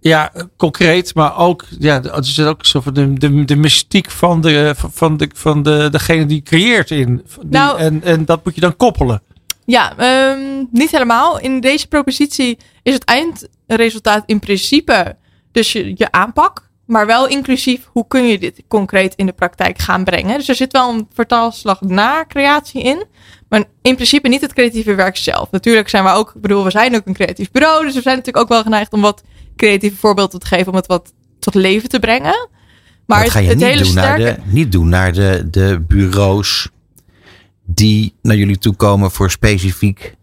ja, 0.00 0.32
concreet, 0.56 1.14
maar 1.14 1.36
ook, 1.36 1.64
ja, 1.78 2.00
het 2.00 2.24
is 2.26 2.40
ook 2.40 2.66
zo 2.66 2.80
van 2.80 2.94
de, 2.94 3.12
de, 3.12 3.44
de 3.44 3.56
mystiek 3.56 4.10
van, 4.10 4.40
de, 4.40 4.74
van, 4.76 5.16
de, 5.16 5.30
van 5.34 5.62
de, 5.62 5.88
degene 5.90 6.26
die 6.26 6.42
creëert 6.42 6.90
in. 6.90 7.06
Die- 7.16 7.50
Nou- 7.50 7.78
en, 7.78 8.02
en 8.04 8.24
dat 8.24 8.44
moet 8.44 8.54
je 8.54 8.60
dan 8.60 8.76
koppelen. 8.76 9.22
Ja, 9.64 9.96
ehm, 9.96 10.64
niet 10.70 10.90
helemaal. 10.90 11.38
In 11.38 11.60
deze 11.60 11.88
propositie 11.88 12.58
is 12.82 12.94
het 12.94 13.04
eindresultaat 13.04 14.22
in 14.26 14.38
principe 14.38 15.16
dus 15.52 15.72
je, 15.72 15.92
je 15.96 16.12
aanpak. 16.12 16.70
Maar 16.86 17.06
wel 17.06 17.28
inclusief 17.28 17.88
hoe 17.92 18.06
kun 18.08 18.26
je 18.26 18.38
dit 18.38 18.62
concreet 18.68 19.14
in 19.14 19.26
de 19.26 19.32
praktijk 19.32 19.78
gaan 19.78 20.04
brengen. 20.04 20.38
Dus 20.38 20.48
er 20.48 20.54
zit 20.54 20.72
wel 20.72 20.90
een 20.90 21.08
vertaalslag 21.12 21.80
na 21.80 22.24
creatie 22.28 22.82
in. 22.82 23.04
Maar 23.48 23.64
in 23.82 23.94
principe 23.94 24.28
niet 24.28 24.40
het 24.40 24.52
creatieve 24.52 24.94
werk 24.94 25.16
zelf. 25.16 25.50
Natuurlijk 25.50 25.88
zijn 25.88 26.04
we 26.04 26.10
ook, 26.10 26.32
ik 26.34 26.40
bedoel, 26.40 26.64
we 26.64 26.70
zijn 26.70 26.94
ook 26.94 27.06
een 27.06 27.14
creatief 27.14 27.50
bureau. 27.50 27.84
Dus 27.84 27.94
we 27.94 28.00
zijn 28.00 28.16
natuurlijk 28.16 28.44
ook 28.44 28.50
wel 28.50 28.62
geneigd 28.62 28.92
om 28.92 29.00
wat 29.00 29.22
creatieve 29.56 29.96
voorbeelden 29.96 30.40
te 30.40 30.46
geven. 30.46 30.68
Om 30.68 30.74
het 30.74 30.86
wat 30.86 31.12
tot 31.38 31.54
leven 31.54 31.88
te 31.88 31.98
brengen. 31.98 32.48
Maar 33.06 33.22
dat 33.22 33.32
ga 33.32 33.38
je 33.38 33.48
het, 33.48 33.56
niet, 33.56 33.66
hele 33.66 33.82
doen 33.82 33.94
naar 33.94 34.18
de, 34.18 34.36
niet 34.44 34.72
doen 34.72 34.88
naar 34.88 35.12
de, 35.12 35.48
de 35.50 35.84
bureaus 35.88 36.68
die 37.64 38.14
naar 38.22 38.36
jullie 38.36 38.58
toe 38.58 38.74
komen 38.74 39.10
voor 39.10 39.30
specifiek 39.30 40.14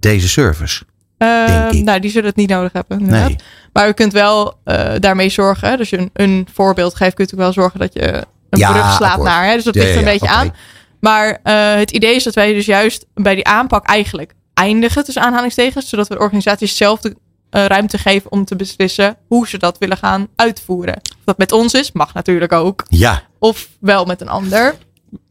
deze 0.00 0.28
service. 0.28 0.84
Eh, 1.24 1.46
denk 1.46 1.72
ik. 1.72 1.84
nou, 1.84 2.00
die 2.00 2.10
zullen 2.10 2.28
het 2.28 2.36
niet 2.36 2.48
nodig 2.48 2.72
hebben. 2.72 2.98
inderdaad. 2.98 3.28
Nee. 3.28 3.38
Maar 3.72 3.88
u 3.88 3.92
kunt 3.92 4.12
wel 4.12 4.54
eh, 4.64 4.92
daarmee 4.98 5.28
zorgen. 5.28 5.68
hè. 5.68 5.76
Dus 5.76 5.90
je 5.90 5.98
een, 5.98 6.10
een 6.12 6.48
voorbeeld 6.52 6.94
geeft, 6.94 7.14
kunt 7.14 7.32
u 7.32 7.36
wel 7.36 7.52
zorgen 7.52 7.80
dat 7.80 7.92
je 7.94 8.12
een 8.50 8.58
Ja, 8.58 8.72
brug 8.72 8.92
slaat 8.94 9.10
akkoord. 9.10 9.28
naar. 9.28 9.46
Hè? 9.46 9.54
Dus 9.54 9.64
dat 9.64 9.74
ligt 9.74 9.86
ja, 9.86 9.92
er 9.92 9.98
een 9.98 10.04
beetje 10.04 10.28
aan. 10.28 10.54
Maar 11.00 11.38
eh, 11.42 11.74
het 11.74 11.90
idee 11.90 12.14
is 12.14 12.24
dat 12.24 12.34
wij 12.34 12.52
dus 12.52 12.66
juist 12.66 13.06
bij 13.14 13.34
die 13.34 13.46
aanpak 13.46 13.86
eigenlijk 13.86 14.34
eindigen 14.54 15.04
tussen 15.04 15.22
aanhalingstekens. 15.22 15.88
Zodat 15.88 16.08
we 16.08 16.14
de 16.14 16.20
organisaties 16.20 16.76
zelf 16.76 17.00
de 17.00 17.16
eh, 17.50 17.64
ruimte 17.66 17.98
geven 17.98 18.32
om 18.32 18.44
te 18.44 18.56
beslissen 18.56 19.16
hoe 19.28 19.48
ze 19.48 19.58
dat 19.58 19.78
willen 19.78 19.96
gaan 19.96 20.28
uitvoeren. 20.36 20.96
Of 20.96 21.22
dat 21.24 21.38
met 21.38 21.52
ons 21.52 21.72
is, 21.74 21.92
mag 21.92 22.14
natuurlijk 22.14 22.52
ook. 22.52 22.84
Ja. 22.88 23.22
Of 23.38 23.68
wel 23.80 24.04
met 24.04 24.20
een 24.20 24.28
ander. 24.28 24.74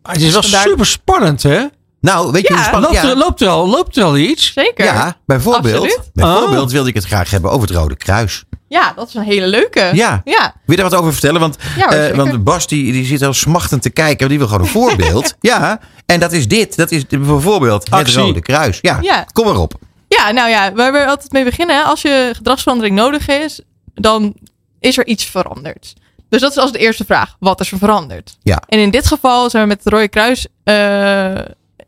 Maar 0.01 0.13
het 0.13 0.21
is 0.21 0.31
wel 0.31 0.41
Vandaar- 0.41 0.61
super 0.61 0.85
spannend, 0.85 1.43
hè? 1.43 1.65
Nou, 2.03 2.31
weet 2.31 2.47
je 2.47 2.53
Ja, 2.53 2.55
hoe 2.59 2.63
spannend... 2.67 2.93
Loopt, 2.93 3.05
Ja, 3.05 3.09
er, 3.11 3.17
loopt, 3.17 3.41
er 3.41 3.47
al, 3.47 3.69
loopt 3.69 3.97
er 3.97 4.03
al 4.03 4.17
iets? 4.17 4.53
Zeker. 4.53 4.85
ja, 4.85 5.17
bijvoorbeeld, 5.25 5.83
Absoluut. 5.83 6.09
bijvoorbeeld 6.13 6.65
Oh. 6.65 6.71
wilde 6.71 6.89
ik 6.89 6.95
het 6.95 7.05
graag 7.05 7.29
hebben 7.31 7.51
over 7.51 7.67
het 7.67 7.77
Rode 7.77 7.95
Kruis. 7.95 8.43
Ja, 8.67 8.93
dat 8.95 9.07
is 9.07 9.13
een 9.13 9.23
hele 9.23 9.47
leuke. 9.47 9.89
Ja. 9.93 10.21
Ja, 10.23 10.41
Wil 10.65 10.75
je 10.75 10.81
daar 10.81 10.89
wat 10.89 10.99
over 10.99 11.11
vertellen? 11.11 11.39
Want, 11.39 11.57
ja 11.77 11.91
eh, 11.91 12.15
want 12.15 12.43
Bas 12.43 12.67
die, 12.67 12.91
die 12.91 13.05
zit 13.05 13.21
al 13.21 13.33
smachtend 13.33 13.81
te 13.81 13.89
kijken. 13.89 14.17
want 14.17 14.29
Die 14.29 14.39
wil 14.39 14.47
gewoon 14.47 14.61
een 14.63 14.71
voorbeeld. 14.81 15.33
ja, 15.39 15.79
en 16.05 16.19
dat 16.19 16.31
is 16.31 16.47
dit. 16.47 16.75
Dat 16.75 16.91
is 16.91 17.05
bijvoorbeeld 17.07 17.83
het 17.83 17.93
Actie. 17.93 18.17
Rode 18.19 18.41
Kruis. 18.41 18.79
Ja, 18.81 18.97
Ja. 19.01 19.25
kom 19.31 19.47
erop. 19.47 19.73
Ja, 20.07 20.31
nou 20.31 20.49
ja, 20.49 20.73
waar 20.73 20.91
we 20.93 21.05
altijd 21.05 21.31
mee 21.31 21.43
beginnen. 21.43 21.85
Als 21.85 22.01
je 22.01 22.31
gedragsverandering 22.35 22.95
nodig 22.95 23.27
is, 23.27 23.61
dan 23.93 24.33
is 24.79 24.97
er 24.97 25.05
iets 25.07 25.25
veranderd. 25.25 25.93
Dus 26.29 26.41
dat 26.41 26.51
is 26.51 26.57
als 26.57 26.71
de 26.71 26.79
eerste 26.79 27.05
vraag. 27.05 27.35
Wat 27.39 27.59
is 27.59 27.71
er 27.71 27.77
veranderd? 27.77 28.37
Ja. 28.41 28.61
En 28.67 28.79
in 28.79 28.91
dit 28.91 29.07
geval 29.07 29.49
zijn 29.49 29.63
we 29.63 29.69
met 29.69 29.83
het 29.83 29.93
Rode 29.93 30.07
Kruis 30.07 30.47
eh, 30.63 31.39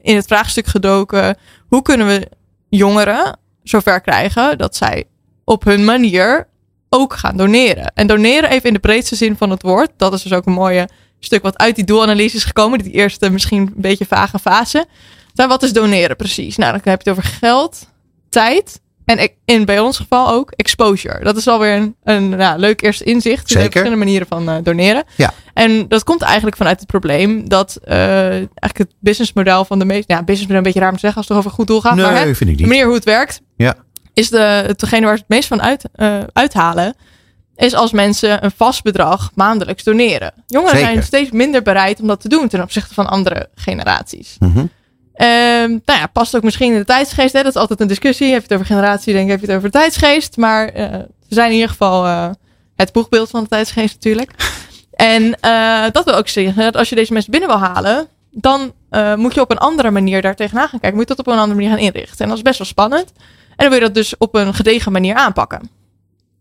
in 0.06 0.16
het 0.16 0.26
vraagstuk 0.26 0.66
gedoken. 0.66 1.38
Hoe 1.68 1.82
kunnen 1.82 2.08
we 2.08 2.30
jongeren 2.70 3.40
zover 3.64 4.02
krijgen 4.02 4.58
dat 4.58 4.76
zij 4.76 5.04
op 5.44 5.64
hun 5.64 5.86
manier 5.86 6.48
ook 6.90 7.14
gaan 7.14 7.38
doneren? 7.38 7.92
En 7.94 8.08
doneren 8.08 8.50
even 8.50 8.68
in 8.68 8.74
de 8.74 8.80
breedste 8.80 9.16
zin 9.16 9.38
van 9.38 9.50
het 9.50 9.62
woord. 9.62 9.92
Dat 9.98 10.14
is 10.14 10.22
dus 10.22 10.34
ook 10.34 10.46
een 10.46 10.54
mooie 10.54 10.90
stuk 11.20 11.42
wat 11.42 11.58
uit 11.58 11.76
die 11.76 11.86
doelanalyse 11.86 12.36
is 12.36 12.44
gekomen. 12.44 12.80
Die 12.80 12.92
eerste 12.92 13.30
misschien 13.30 13.62
een 13.62 13.74
beetje 13.76 14.06
vage 14.06 14.40
fase. 14.40 14.86
Wat 15.34 15.64
is 15.64 15.74
doneren 15.74 16.16
precies? 16.16 16.58
Nou, 16.58 16.72
dan 16.72 16.82
heb 16.84 17.02
je 17.02 17.10
het 17.10 17.20
over 17.20 17.32
geld, 17.32 17.90
tijd 18.30 18.82
en 19.06 19.30
in 19.46 19.66
bij 19.66 19.80
ons 19.80 19.98
geval 19.98 20.30
ook 20.30 20.52
exposure. 20.52 21.24
Dat 21.24 21.38
is 21.38 21.48
alweer 21.48 21.76
een, 21.76 21.96
een 22.04 22.30
nou, 22.30 22.60
leuk 22.60 22.82
eerste 22.82 23.04
inzicht. 23.04 23.44
Er 23.44 23.50
zijn 23.50 23.64
verschillende 23.64 23.98
manieren 23.98 24.28
van 24.28 24.50
eh, 24.50 24.56
doneren. 24.64 25.04
Ja. 25.16 25.34
En 25.54 25.88
dat 25.88 26.04
komt 26.04 26.22
eigenlijk 26.22 26.58
vanuit 26.58 26.80
het 26.80 26.88
probleem 26.88 27.50
dat 27.50 27.80
eh, 27.84 27.98
eigenlijk 28.30 28.78
het 28.78 28.94
businessmodel 29.00 29.66
van 29.66 29.80
de 29.80 29.86
meeste... 29.86 30.14
Ja, 30.14 30.18
businessmodel 30.24 30.58
een 30.58 30.64
beetje 30.64 30.80
raar 30.80 30.90
om 30.90 30.96
te 30.96 31.02
zeggen 31.02 31.18
als 31.18 31.28
het 31.28 31.38
over 31.38 31.50
een 31.50 31.56
goed 31.56 31.68
doel 31.68 31.82
gaat. 31.82 31.96
maar 31.96 32.18
hè, 32.18 32.24
nee, 32.24 32.36
vind 32.36 32.50
ik 32.50 32.56
de 32.56 32.62
niet. 32.62 32.72
manier 32.72 32.86
hoe 32.86 32.96
het 32.96 33.04
werkt, 33.04 33.42
Ja. 33.58 33.76
is 34.14 34.30
de, 34.30 34.64
hetgene 34.68 35.06
waar 35.06 35.16
ze 35.16 35.24
het 35.28 35.36
meest 35.36 35.48
van 35.48 35.62
uit, 35.62 35.84
eh, 35.94 36.20
uithalen, 36.34 36.96
is 37.56 37.74
als 37.74 37.92
mensen 37.92 38.44
een 38.44 38.52
vast 38.56 38.84
bedrag 38.84 39.32
maandelijks 39.34 39.84
doneren. 39.84 40.34
Jongeren 40.46 40.78
Zeker. 40.78 40.92
zijn 40.94 41.04
steeds 41.04 41.32
minder 41.32 41.62
bereid 41.62 42.02
om 42.02 42.08
dat 42.08 42.22
te 42.22 42.30
doen 42.30 42.48
ten 42.48 42.62
opzichte 42.62 42.94
van 42.94 43.08
andere 43.10 43.50
generaties. 43.56 44.36
Mhm. 44.40 44.66
Ehm, 45.16 45.70
nou 45.70 46.00
ja, 46.00 46.08
past 46.14 46.36
ook 46.36 46.44
misschien 46.44 46.72
in 46.72 46.80
de 46.80 46.86
tijdsgeest. 46.86 47.34
Hè? 47.34 47.44
Dat 47.44 47.56
is 47.56 47.62
altijd 47.62 47.80
een 47.80 47.88
discussie. 47.88 48.32
Heb 48.32 48.38
je 48.38 48.44
het 48.44 48.54
over 48.54 48.66
generatie, 48.66 49.14
denk 49.14 49.26
ik, 49.26 49.32
heb 49.32 49.40
je 49.40 49.46
het 49.46 49.56
over 49.56 49.72
de 49.72 49.78
tijdsgeest. 49.78 50.38
Maar 50.38 50.68
eh, 50.68 50.90
we 51.28 51.36
zijn 51.36 51.48
in 51.48 51.54
ieder 51.54 51.70
geval 51.70 52.06
eh, 52.06 52.30
het 52.76 52.92
boegbeeld 52.92 53.30
van 53.30 53.44
de 53.44 53.50
tijdsgeest 53.50 53.94
natuurlijk. 53.94 54.32
En 54.96 55.40
eh, 55.40 55.84
dat 55.92 56.06
wil 56.06 56.16
ook 56.16 56.28
zeggen 56.28 56.64
dat 56.64 56.76
als 56.76 56.90
je 56.90 56.96
deze 56.96 57.14
mensen 57.14 57.32
binnen 57.32 57.50
wil 57.50 57.60
halen, 57.60 58.08
dan 58.32 58.74
eh, 58.90 59.16
moet 59.16 59.34
je 59.34 59.42
op 59.42 59.52
een 59.52 59.58
andere 59.58 59.92
manier 59.92 60.22
daar 60.22 60.36
tegenaan 60.36 60.68
gaan 60.68 60.80
kijken. 60.80 61.00
Moet 61.00 61.10
je 61.10 61.16
dat 61.16 61.26
op 61.26 61.34
een 61.34 61.40
andere 61.40 61.56
manier 61.56 61.70
gaan 61.70 61.86
inrichten. 61.86 62.20
En 62.20 62.28
dat 62.28 62.38
is 62.38 62.44
best 62.44 62.58
wel 62.58 62.68
spannend. 62.68 63.12
En 63.50 63.56
dan 63.58 63.70
wil 63.70 63.80
je 63.80 63.86
dat 63.86 63.94
dus 63.94 64.18
op 64.18 64.36
een 64.36 64.54
gedegen 64.54 64.92
manier 64.92 65.16
aanpakken. 65.16 65.70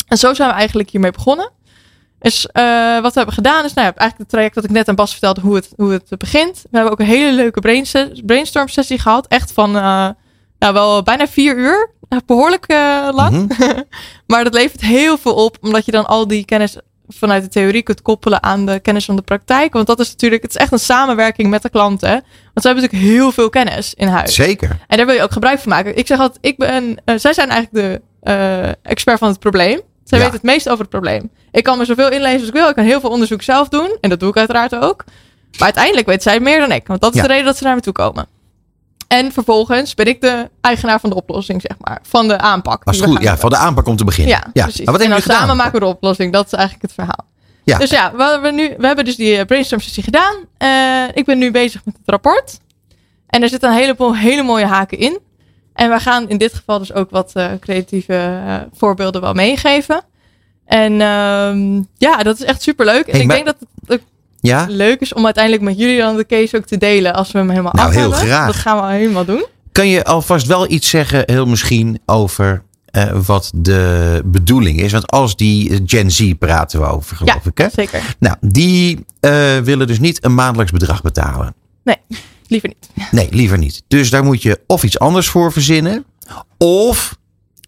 En 0.08 0.16
zo 0.16 0.34
zijn 0.34 0.48
we 0.48 0.54
eigenlijk 0.54 0.90
hiermee 0.90 1.10
begonnen. 1.10 1.50
Dus 2.24 2.46
eh, 2.46 3.00
wat 3.00 3.12
we 3.12 3.16
hebben 3.18 3.34
gedaan 3.34 3.64
is 3.64 3.74
nou 3.74 3.86
ja, 3.86 3.94
eigenlijk 3.94 4.18
het 4.18 4.28
traject 4.28 4.54
dat 4.54 4.64
ik 4.64 4.70
net 4.70 4.88
aan 4.88 4.94
Bas 4.94 5.10
vertelde 5.10 5.40
hoe 5.40 5.54
het, 5.54 5.68
hoe 5.76 5.92
het 5.92 6.18
begint. 6.18 6.62
We 6.62 6.68
hebben 6.76 6.92
ook 6.92 7.00
een 7.00 7.06
hele 7.06 7.32
leuke 7.32 7.60
brainstorm 8.26 8.68
sessie 8.68 8.98
gehad. 8.98 9.26
Echt 9.26 9.52
van 9.52 9.76
eh, 9.76 10.08
nou, 10.58 10.72
wel 10.72 11.02
bijna 11.02 11.26
vier 11.26 11.56
uur. 11.56 11.90
Eh, 12.08 12.18
Behoorlijk 12.26 12.64
eh, 12.66 13.08
lang. 13.12 13.48
Mhm. 13.58 13.80
Maar 14.26 14.44
dat 14.44 14.54
levert 14.54 14.80
heel 14.80 15.18
veel 15.18 15.34
op, 15.34 15.56
omdat 15.60 15.84
je 15.84 15.92
dan 15.92 16.06
al 16.06 16.26
die 16.28 16.44
kennis 16.44 16.76
vanuit 17.08 17.42
de 17.42 17.48
theorie 17.48 17.82
kunt 17.82 18.02
koppelen 18.02 18.42
aan 18.42 18.66
de 18.66 18.80
kennis 18.80 19.04
van 19.04 19.16
de 19.16 19.22
praktijk. 19.22 19.72
Want 19.72 19.86
dat 19.86 20.00
is 20.00 20.10
natuurlijk, 20.10 20.42
het 20.42 20.50
is 20.50 20.56
echt 20.60 20.72
een 20.72 20.78
samenwerking 20.78 21.50
met 21.50 21.62
de 21.62 21.70
klanten. 21.70 22.10
Want 22.10 22.24
ze 22.54 22.66
hebben 22.66 22.82
natuurlijk 22.82 23.12
heel 23.12 23.32
veel 23.32 23.48
kennis 23.48 23.94
in 23.94 24.08
huis. 24.08 24.34
Zeker. 24.34 24.76
En 24.86 24.96
daar 24.96 25.06
wil 25.06 25.14
je 25.14 25.22
ook 25.22 25.32
gebruik 25.32 25.58
van 25.58 25.72
maken. 25.72 25.96
Ik 25.96 26.06
zeg 26.06 26.18
altijd, 26.18 26.38
ik 26.44 26.56
ben, 26.56 26.96
zij 27.04 27.32
zijn 27.32 27.48
eigenlijk 27.50 28.02
de 28.22 28.76
expert 28.82 29.18
van 29.18 29.28
het 29.28 29.38
probleem. 29.38 29.80
Zij 30.04 30.18
Ja. 30.18 30.24
weten 30.24 30.40
het 30.40 30.50
meest 30.50 30.68
over 30.68 30.80
het 30.80 30.90
probleem. 30.90 31.30
Ik 31.54 31.64
kan 31.64 31.78
me 31.78 31.84
zoveel 31.84 32.10
inlezen 32.10 32.38
als 32.38 32.48
ik 32.48 32.54
wil. 32.54 32.68
Ik 32.68 32.74
kan 32.74 32.84
heel 32.84 33.00
veel 33.00 33.10
onderzoek 33.10 33.42
zelf 33.42 33.68
doen. 33.68 33.96
En 34.00 34.10
dat 34.10 34.20
doe 34.20 34.28
ik 34.28 34.36
uiteraard 34.36 34.74
ook. 34.74 35.04
Maar 35.52 35.62
uiteindelijk 35.64 36.06
weet 36.06 36.22
zij 36.22 36.40
meer 36.40 36.58
dan 36.58 36.72
ik. 36.72 36.86
Want 36.86 37.00
dat 37.00 37.14
is 37.14 37.20
Ja. 37.20 37.26
de 37.26 37.32
reden 37.32 37.46
dat 37.46 37.56
ze 37.56 37.64
naar 37.64 37.74
me 37.74 37.80
toe 37.80 37.92
komen. 37.92 38.26
En 39.08 39.32
vervolgens 39.32 39.94
ben 39.94 40.06
ik 40.06 40.20
de 40.20 40.50
eigenaar 40.60 41.00
van 41.00 41.10
de 41.10 41.16
oplossing, 41.16 41.60
zeg 41.60 41.76
maar. 41.80 41.98
Van 42.02 42.28
de 42.28 42.38
aanpak. 42.38 42.84
We 42.84 43.02
goed, 43.02 43.22
ja, 43.22 43.36
van 43.36 43.50
de 43.50 43.56
aanpak 43.56 43.86
om 43.86 43.96
te 43.96 44.04
beginnen. 44.04 44.34
ja, 44.52 44.62
precies. 44.62 44.84
Maar 44.84 44.94
wat 44.94 44.94
en 44.94 45.00
hebben 45.00 45.08
dan 45.08 45.20
gedaan? 45.22 45.38
samen 45.38 45.56
maken 45.56 45.72
we 45.72 45.78
de 45.78 45.86
oplossing. 45.86 46.32
Dat 46.32 46.46
is 46.46 46.52
eigenlijk 46.52 46.82
het 46.82 46.92
verhaal. 46.92 47.26
Ja. 47.64 47.78
Dus 47.78 47.90
ja, 47.90 48.12
we, 48.16 48.38
we, 48.42 48.50
nu, 48.50 48.74
we 48.78 48.86
hebben 48.86 49.04
dus 49.04 49.16
die 49.16 49.36
eh, 49.36 49.44
brainstorm 49.46 49.80
sessie 49.80 50.02
gedaan. 50.02 50.34
Eh, 50.58 51.04
ik 51.12 51.24
ben 51.24 51.38
nu 51.38 51.50
bezig 51.50 51.84
met 51.84 51.94
het 51.98 52.08
rapport. 52.08 52.60
En 53.26 53.42
er 53.42 53.48
zitten 53.48 53.70
een 53.70 53.76
heleboel 53.76 54.16
hele 54.16 54.42
mooie 54.42 54.66
haken 54.66 54.98
in. 54.98 55.18
En 55.72 55.90
we 55.90 56.00
gaan 56.00 56.28
in 56.28 56.38
dit 56.38 56.54
geval 56.54 56.78
dus 56.78 56.92
ook 56.92 57.10
wat 57.10 57.30
eh, 57.34 57.46
creatieve 57.60 58.42
voorbeelden 58.72 59.20
wel 59.20 59.32
meegeven. 59.34 60.02
En 60.66 61.00
ehm, 61.00 61.82
ja, 61.96 62.22
dat 62.22 62.38
is 62.38 62.44
echt 62.44 62.62
super 62.62 62.84
leuk. 62.86 63.06
En 63.06 63.10
Hey, 63.12 63.20
ik 63.20 63.26
maar- 63.26 63.36
denk 63.36 63.46
dat 63.46 63.56
het 63.86 64.00
Ja? 64.40 64.66
leuk 64.68 65.00
is 65.00 65.12
om 65.14 65.24
uiteindelijk 65.24 65.64
met 65.64 65.78
jullie 65.78 65.98
dan 65.98 66.16
de 66.16 66.26
case 66.26 66.56
ook 66.56 66.64
te 66.66 66.76
delen. 66.78 67.14
Als 67.14 67.32
we 67.32 67.38
hem 67.38 67.50
helemaal 67.50 67.72
Nou, 67.72 67.88
af 67.88 67.94
heel 67.94 68.10
hebben. 68.10 68.28
graag. 68.28 68.46
Dat 68.46 68.54
gaan 68.54 68.86
we 68.86 68.92
helemaal 68.94 69.24
doen. 69.24 69.46
Kan 69.72 69.88
je 69.88 70.04
alvast 70.04 70.46
wel 70.46 70.70
iets 70.70 70.88
zeggen, 70.88 71.22
heel 71.26 71.46
misschien, 71.46 72.00
over 72.06 72.62
eh, 72.84 73.20
wat 73.26 73.50
de 73.54 74.22
bedoeling 74.24 74.80
is? 74.80 74.92
Want 74.92 75.06
als 75.10 75.36
die 75.36 75.82
Gen 75.86 76.10
Z 76.10 76.32
praten 76.38 76.80
we 76.80 76.86
over, 76.86 77.16
geloof 77.16 77.34
Ja. 77.44 77.50
ik. 77.50 77.58
Hè? 77.58 77.66
Zeker. 77.74 78.16
Nou, 78.18 78.36
die 78.40 79.04
eh, 79.20 79.58
willen 79.58 79.86
dus 79.86 79.98
niet 79.98 80.24
een 80.24 80.34
maandelijks 80.34 80.72
bedrag 80.72 81.02
betalen. 81.02 81.54
Liever 82.46 82.68
niet. 82.68 83.08
Nee, 83.10 83.28
liever 83.30 83.58
niet. 83.58 83.82
Dus 83.88 84.10
daar 84.10 84.24
moet 84.24 84.42
je 84.42 84.60
of 84.66 84.82
iets 84.84 84.98
anders 84.98 85.28
voor 85.28 85.52
verzinnen. 85.52 86.04
Of 86.58 87.16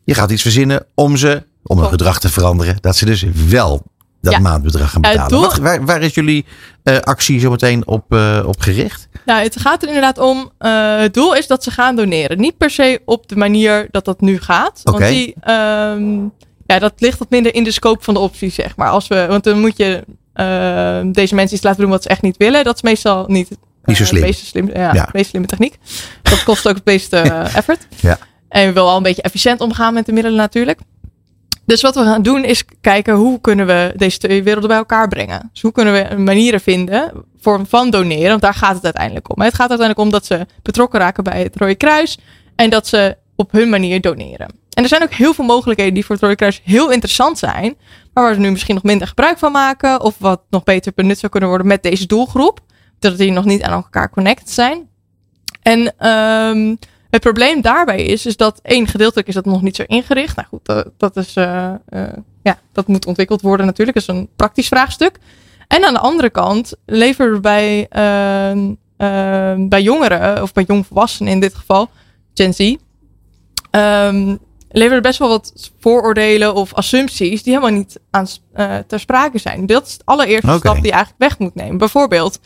je 0.05 0.15
gaat 0.15 0.31
iets 0.31 0.43
verzinnen 0.43 0.87
om 0.95 1.17
ze, 1.17 1.43
om 1.67 1.79
hun 1.79 1.89
gedrag 1.89 2.21
te 2.21 2.29
veranderen. 2.29 2.77
Dat 2.81 2.97
ze 2.97 3.05
dus 3.05 3.25
wel 3.49 3.83
dat 4.21 4.33
Ja. 4.33 4.39
maandbedrag 4.39 4.91
gaan 4.91 5.03
het 5.03 5.11
betalen. 5.13 5.31
doel- 5.33 5.41
Wat, 5.49 5.57
waar, 5.57 5.85
waar 5.85 6.03
is 6.03 6.15
jullie 6.15 6.45
eh, 6.83 6.99
actie 6.99 7.41
zo 7.41 7.51
meteen 7.51 7.87
op, 7.87 8.05
eh, 8.13 8.43
op 8.47 8.61
gericht? 8.61 9.09
Nou, 9.27 9.43
het 9.43 9.61
gaat 9.61 9.83
er 9.83 9.89
inderdaad 9.89 10.19
om. 10.19 10.51
eh, 10.59 10.99
het 10.99 11.15
doel 11.15 11.35
is 11.35 11.47
dat 11.47 11.63
ze 11.65 11.71
gaan 11.71 11.97
doneren. 11.97 12.39
Niet 12.41 12.57
per 12.57 12.71
se 12.71 13.01
op 13.05 13.29
de 13.29 13.37
manier 13.37 13.89
dat 13.91 14.05
dat 14.05 14.21
nu 14.21 14.41
gaat. 14.41 14.81
Want 14.83 14.99
die, 15.07 15.35
ehm, 15.41 16.19
ja, 16.67 16.79
dat 16.79 16.93
ligt 16.97 17.19
wat 17.19 17.31
minder 17.31 17.55
in 17.55 17.65
de 17.65 17.71
scope 17.71 18.05
van 18.05 18.15
de 18.15 18.21
optie, 18.21 18.51
zeg 18.51 18.77
maar. 18.77 18.89
Als 18.89 19.09
we, 19.09 19.27
want 19.29 19.45
dan 19.45 19.61
moet 19.61 19.77
je 19.77 20.05
ehm, 20.33 21.13
deze 21.13 21.35
mensen 21.35 21.57
iets 21.57 21.65
laten 21.65 21.81
doen 21.81 21.91
wat 21.91 22.03
ze 22.03 22.09
echt 22.09 22.23
niet 22.23 22.37
willen. 22.37 22.65
Dat 22.65 22.75
is 22.75 22.83
meestal 22.83 23.25
niet, 23.27 23.51
eh, 23.51 23.57
Niet 23.85 23.97
zo 23.97 24.05
slim. 24.05 24.21
De 24.21 24.27
meest, 24.27 24.47
slim, 24.47 24.71
ja, 24.75 25.09
meest 25.13 25.29
slimme 25.31 25.47
techniek. 25.49 25.79
Dat 26.23 26.43
kost 26.45 26.69
ook 26.69 26.75
het 26.75 26.85
meeste 26.85 27.17
eh, 27.31 27.57
effort. 27.57 27.87
Ja. 28.01 28.19
En 28.49 28.67
we 28.67 28.73
willen 28.73 28.89
al 28.91 28.97
een 28.97 29.03
beetje 29.03 29.23
efficiënt 29.23 29.61
omgaan 29.61 29.95
met 29.95 30.07
de 30.07 30.13
middelen 30.13 30.39
natuurlijk. 30.39 30.81
Dus 31.67 31.83
wat 31.83 31.95
we 31.95 32.03
gaan 32.03 32.23
doen 32.23 32.45
is 32.45 32.65
kijken 32.81 33.15
hoe 33.15 33.41
kunnen 33.41 33.67
we 33.67 33.93
deze 33.97 34.19
twee 34.19 34.43
werelden 34.43 34.69
bij 34.69 34.79
elkaar 34.79 35.09
brengen. 35.09 35.49
Dus 35.53 35.63
hoe 35.63 35.73
kunnen 35.73 36.09
we 36.09 36.17
manieren 36.17 36.61
vinden 36.61 37.13
voor, 37.41 37.67
van 37.67 37.91
doneren. 37.91 38.29
Want 38.29 38.41
daar 38.41 38.55
gaat 38.55 38.75
het 38.75 38.85
uiteindelijk 38.85 39.37
om. 39.37 39.43
Het 39.43 39.55
gaat 39.55 39.71
uiteindelijk 39.71 39.99
om 39.99 40.11
dat 40.11 40.27
ze 40.27 40.47
betrokken 40.63 41.01
raken 41.01 41.25
bij 41.25 41.43
het 41.43 41.57
Rode 41.57 41.75
Kruis. 41.75 42.19
En 42.57 42.71
dat 42.71 42.87
ze 42.87 43.17
op 43.37 43.53
hun 43.53 43.69
manier 43.69 44.01
doneren. 44.01 44.49
En 44.71 44.83
er 44.83 44.89
zijn 44.89 45.03
ook 45.03 45.13
heel 45.13 45.35
veel 45.35 45.45
mogelijkheden 45.45 45.95
die 45.95 46.05
voor 46.05 46.15
het 46.15 46.25
Rode 46.25 46.37
Kruis 46.37 46.61
heel 46.65 46.91
interessant 46.91 47.39
zijn. 47.39 47.77
Maar 48.13 48.25
waar 48.25 48.35
ze 48.35 48.41
nu 48.41 48.51
misschien 48.51 48.75
nog 48.75 48.85
minder 48.85 49.09
gebruik 49.09 49.39
van 49.39 49.53
maken. 49.53 50.01
Of 50.01 50.15
wat 50.19 50.43
nog 50.51 50.65
beter 50.65 50.93
benut 50.95 51.19
zou 51.19 51.33
kunnen 51.33 51.49
worden 51.49 51.67
met 51.67 51.83
deze 51.83 52.07
doelgroep. 52.07 52.61
Dat 52.99 53.19
die 53.19 53.31
nog 53.31 53.45
niet 53.45 53.63
aan 53.63 53.73
elkaar 53.73 54.11
connected 54.11 54.51
zijn. 54.51 54.89
En 55.63 55.95
ehm, 55.99 56.75
het 57.17 57.25
probleem 57.25 57.61
daarbij 57.61 58.05
is, 58.05 58.27
is 58.27 58.37
dat 58.37 58.61
één 58.63 58.87
gedeeltelijk 58.87 59.29
is 59.29 59.35
dat 59.35 59.45
nog 59.45 59.63
niet 59.63 59.77
zo 59.77 59.85
ingericht. 59.87 60.37
Nou 60.37 60.49
goed, 60.49 60.65
dat, 60.65 60.91
dat 60.97 61.17
is, 61.17 61.37
eh, 61.37 61.75
eh, 61.89 62.13
ja, 62.43 62.59
dat 62.73 62.87
moet 62.87 63.07
ontwikkeld 63.07 63.41
worden 63.41 63.67
natuurlijk. 63.67 63.99
Dat 63.99 64.09
is 64.09 64.15
een 64.15 64.29
praktisch 64.37 64.69
vraagstuk. 64.69 65.19
En 65.69 65.85
aan 65.85 65.93
de 65.93 66.01
andere 66.01 66.31
kant 66.31 66.75
leveren 66.87 67.33
we 67.33 67.41
bij 67.41 67.87
ehm, 67.89 68.75
ehm, 68.97 69.69
bij 69.69 69.83
jongeren, 69.83 70.43
of 70.43 70.53
bij 70.53 70.65
jongvolwassenen 70.67 71.33
in 71.33 71.41
dit 71.41 71.55
geval, 71.55 71.91
Gen 72.35 72.55
Z, 72.55 72.77
ehm, 73.71 74.37
leveren 74.69 75.03
best 75.03 75.19
wel 75.19 75.29
wat 75.29 75.71
vooroordelen 75.81 76.55
of 76.55 76.75
assumpties 76.75 77.43
die 77.43 77.53
helemaal 77.55 77.79
niet 77.79 78.01
aan, 78.11 78.27
eh, 78.53 78.77
ter 78.87 79.01
sprake 79.01 79.39
zijn. 79.39 79.67
Dat 79.67 79.87
is 79.87 79.99
de 79.99 80.05
allereerste 80.05 80.57
stap 80.59 80.75
die 80.75 80.85
je 80.85 80.93
eigenlijk 80.93 81.23
weg 81.23 81.39
moet 81.39 81.55
nemen. 81.55 81.79
Bijvoorbeeld, 81.79 82.39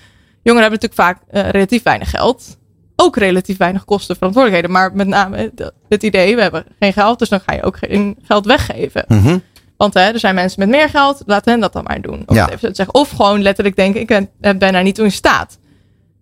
jongeren 0.42 0.70
hebben 0.70 0.80
natuurlijk 0.80 1.18
vaak 1.28 1.50
relatief 1.52 1.82
weinig 1.82 2.10
geld. 2.10 2.58
Ook 3.00 3.16
relatief 3.16 3.56
weinig 3.56 3.84
kosten, 3.84 4.16
verantwoordelijkheden. 4.16 4.76
Maar 4.76 4.94
met 4.94 5.06
name 5.06 5.52
het 5.88 6.02
idee, 6.02 6.34
we 6.36 6.42
hebben 6.42 6.64
geen 6.78 6.92
geld, 6.92 7.18
dus 7.18 7.28
dan 7.28 7.40
ga 7.40 7.52
je 7.52 7.62
ook 7.62 7.76
geen 7.76 8.16
geld 8.22 8.46
weggeven. 8.46 9.04
Mhm. 9.08 9.38
Want 9.76 9.94
hè, 9.94 10.00
er 10.00 10.18
zijn 10.18 10.34
mensen 10.34 10.60
met 10.60 10.68
meer 10.68 10.88
geld, 10.88 11.22
laat 11.26 11.44
hen 11.44 11.60
dat 11.60 11.72
dan 11.72 11.84
maar 11.84 12.00
doen. 12.00 12.22
Of, 12.26 12.36
Ja. 12.36 12.44
het 12.44 12.52
even 12.54 12.74
zeggen. 12.74 12.94
of 12.94 13.10
gewoon 13.10 13.42
letterlijk 13.42 13.76
denken, 13.76 14.00
ik 14.00 14.06
ben, 14.06 14.28
eh, 14.40 14.54
ben 14.54 14.72
daar 14.72 14.82
niet 14.82 14.94
toe 14.94 15.04
in 15.04 15.12
staat. 15.12 15.58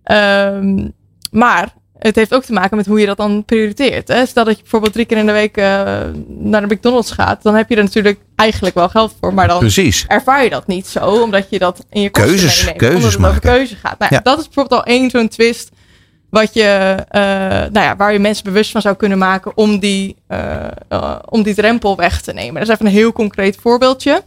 Ehm, 0.03 0.89
maar 1.31 1.69
het 1.99 2.17
heeft 2.17 2.35
ook 2.35 2.45
te 2.45 2.53
maken 2.53 2.77
met 2.77 2.87
hoe 2.87 3.01
je 3.01 3.07
dat 3.07 3.17
dan 3.17 3.45
prioriteert. 3.45 4.09
Hè? 4.09 4.27
Stel 4.27 4.45
dat 4.45 4.55
je 4.57 4.61
bijvoorbeeld 4.63 4.93
drie 4.93 5.05
keer 5.05 5.17
in 5.17 5.27
de 5.27 5.33
week 5.33 5.57
eh, 5.57 5.65
naar 6.29 6.69
de 6.69 6.75
McDonald's 6.75 7.11
gaat. 7.11 7.43
Dan 7.43 7.55
heb 7.55 7.69
je 7.69 7.77
er 7.77 7.83
natuurlijk 7.83 8.19
eigenlijk 8.37 8.75
wel 8.75 8.89
geld 8.89 9.15
voor. 9.21 9.35
Maar 9.35 9.49
dan 9.49 9.59
Precies. 9.59 10.05
ervaar 10.09 10.45
je 10.45 10.51
dat 10.51 10.67
niet 10.67 10.87
zo. 10.87 11.01
Omdat 11.23 11.47
je 11.51 11.59
dat 11.59 11.87
in 11.91 12.01
je 12.03 12.11
kosten 12.11 12.31
Keuzes, 12.31 12.57
meeneemt. 12.65 12.79
keuzes 12.79 12.97
omdat 12.97 13.11
het 13.13 13.21
over 13.21 13.47
maken. 13.49 13.59
keuze 13.67 13.77
gaat. 13.77 13.99
Nou, 13.99 14.15
Ja. 14.15 14.21
Dat 14.21 14.39
is 14.39 14.45
bijvoorbeeld 14.45 14.81
al 14.81 14.87
één 14.87 15.11
zo'n 15.11 15.29
twist. 15.29 15.71
Wat 16.31 16.55
je, 16.55 16.97
eh, 17.09 17.21
nou 17.51 17.81
ja, 17.81 17.97
waar 17.97 18.13
je 18.13 18.19
mensen 18.19 18.45
bewust 18.45 18.71
van 18.71 18.81
zou 18.81 18.97
kunnen 18.97 19.19
maken 19.19 19.57
om 19.57 19.79
die, 19.79 20.17
eh, 20.27 20.67
eh, 20.89 21.17
om 21.29 21.43
die 21.43 21.55
drempel 21.55 21.97
weg 21.97 22.21
te 22.21 22.33
nemen. 22.33 22.55
Dat 22.55 22.63
is 22.69 22.75
even 22.75 22.87
een 22.87 22.93
heel 22.93 23.13
concreet 23.13 23.59
voorbeeldje. 23.61 24.23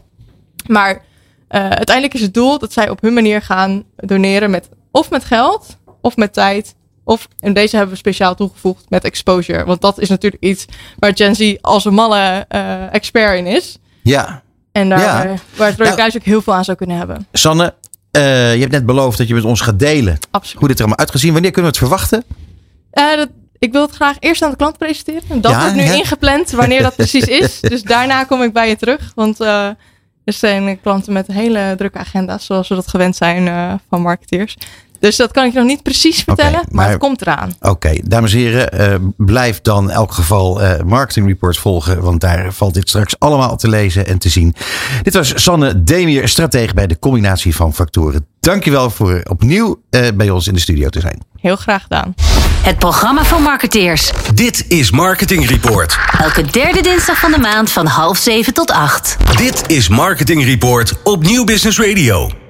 Maar 0.67 1.01
uiteindelijk 1.47 2.13
is 2.13 2.21
het 2.21 2.33
doel 2.33 2.59
dat 2.59 2.73
zij 2.73 2.89
op 2.89 3.01
hun 3.01 3.13
manier 3.13 3.41
gaan 3.41 3.83
doneren 3.95 4.49
met 4.49 4.69
of 4.91 5.09
met 5.09 5.23
geld 5.23 5.77
of 6.01 6.15
met 6.15 6.33
tijd. 6.33 6.75
Of, 7.03 7.27
en 7.39 7.53
deze 7.53 7.75
hebben 7.75 7.93
we 7.93 7.99
speciaal 7.99 8.35
toegevoegd 8.35 8.89
met 8.89 9.03
exposure. 9.03 9.65
Want 9.65 9.81
dat 9.81 9.99
is 9.99 10.09
natuurlijk 10.09 10.43
iets 10.43 10.65
waar 10.99 11.11
Gen 11.15 11.35
Z 11.35 11.55
als 11.61 11.85
een 11.85 11.93
malle 11.93 12.45
expert 12.91 13.37
in 13.37 13.45
is. 13.47 13.77
Ja. 14.03 14.41
En 14.71 14.89
daar, 14.89 14.99
Ja. 14.99 15.15
waar 15.55 15.67
het 15.67 15.77
Rode 15.77 15.83
Nou- 15.83 15.95
Kruis 15.95 16.15
ook 16.15 16.23
heel 16.23 16.41
veel 16.41 16.53
aan 16.53 16.63
zou 16.63 16.77
kunnen 16.77 16.97
hebben. 16.97 17.27
Sanne, 17.31 17.73
je 18.19 18.57
hebt 18.59 18.71
net 18.71 18.85
beloofd 18.85 19.17
dat 19.17 19.27
je 19.27 19.33
met 19.33 19.43
ons 19.43 19.61
gaat 19.61 19.79
delen 19.79 20.17
Absoluut. 20.31 20.59
hoe 20.59 20.67
dit 20.67 20.77
er 20.77 20.83
allemaal 20.85 20.99
uitgezien. 21.05 21.33
Wanneer 21.33 21.51
kunnen 21.51 21.71
we 21.71 21.77
het 21.77 21.87
verwachten? 21.87 22.23
Eh, 22.91 23.15
dat, 23.15 23.29
ik 23.59 23.71
wil 23.71 23.81
het 23.81 23.91
graag 23.91 24.15
eerst 24.19 24.41
aan 24.41 24.49
de 24.49 24.55
klant 24.57 24.77
presenteren. 24.77 25.21
En 25.29 25.41
Dat 25.41 25.51
Ja, 25.51 25.59
wordt 25.59 25.75
nu 25.75 25.83
ja. 25.83 25.93
ingepland 25.93 26.51
wanneer 26.51 26.81
dat 26.81 26.95
precies 26.95 27.25
is. 27.41 27.59
Dus 27.59 27.81
daarna 27.83 28.23
kom 28.23 28.41
ik 28.43 28.53
bij 28.53 28.69
je 28.69 28.75
terug. 28.75 29.11
Want 29.15 29.39
eh, 29.39 29.65
er 30.23 30.33
zijn 30.33 30.81
klanten 30.81 31.13
met 31.13 31.27
hele 31.27 31.73
drukke 31.77 31.97
agenda's, 31.97 32.45
zoals 32.45 32.67
we 32.67 32.75
dat 32.75 32.87
gewend 32.87 33.15
zijn 33.15 33.47
eh, 33.47 33.73
van 33.89 34.01
marketeers. 34.01 34.57
Dus 35.01 35.15
dat 35.15 35.31
kan 35.31 35.45
ik 35.45 35.53
nog 35.53 35.65
niet 35.65 35.83
precies 35.83 36.23
vertellen, 36.23 36.51
maar, 36.51 36.65
maar- 36.71 36.89
het 36.89 36.97
komt 36.99 37.21
eraan. 37.21 37.53
Oké, 37.59 37.93
dames 38.03 38.33
en 38.33 38.37
heren, 38.39 38.71
eh, 38.71 38.95
blijf 39.17 39.61
dan 39.61 39.83
in 39.83 39.89
elk 39.89 40.11
geval 40.13 40.61
eh 40.61 40.83
Marketing 40.83 41.27
Report 41.27 41.57
volgen, 41.57 42.01
want 42.01 42.21
daar 42.21 42.53
valt 42.53 42.73
dit 42.73 42.89
straks 42.89 43.19
allemaal 43.19 43.57
te 43.57 43.67
lezen 43.69 44.07
en 44.07 44.17
te 44.17 44.29
zien. 44.29 44.55
Dit 45.03 45.13
was 45.13 45.33
Sanne 45.43 45.83
Demier, 45.83 46.27
stratege 46.27 46.73
bij 46.73 46.87
de 46.87 46.99
combinatie 46.99 47.55
van 47.55 47.73
factoren. 47.73 48.25
Dankjewel 48.39 48.89
voor 48.89 49.21
opnieuw 49.29 49.81
eh, 49.89 50.07
bij 50.13 50.29
ons 50.29 50.47
in 50.47 50.53
de 50.53 50.59
studio 50.59 50.89
te 50.89 50.99
zijn. 50.99 51.21
Heel 51.39 51.55
graag 51.55 51.81
gedaan. 51.81 52.13
Het 52.61 52.77
programma 52.77 53.23
van 53.23 53.41
marketeers. 53.41 54.11
Dit 54.33 54.65
is 54.67 54.91
Marketing 54.91 55.49
Report. 55.49 55.97
Elke 56.19 56.43
derde 56.43 56.81
dinsdag 56.81 57.19
van 57.19 57.31
de 57.31 57.37
maand 57.39 57.71
van 57.71 57.85
half 57.85 58.17
zeven 58.17 58.53
tot 58.53 58.71
acht. 58.71 59.17
Dit 59.37 59.63
is 59.67 59.87
Marketing 59.89 60.45
Report 60.45 60.93
op 61.03 61.23
Nieuw 61.23 61.43
Business 61.43 61.79
Radio. 61.79 62.40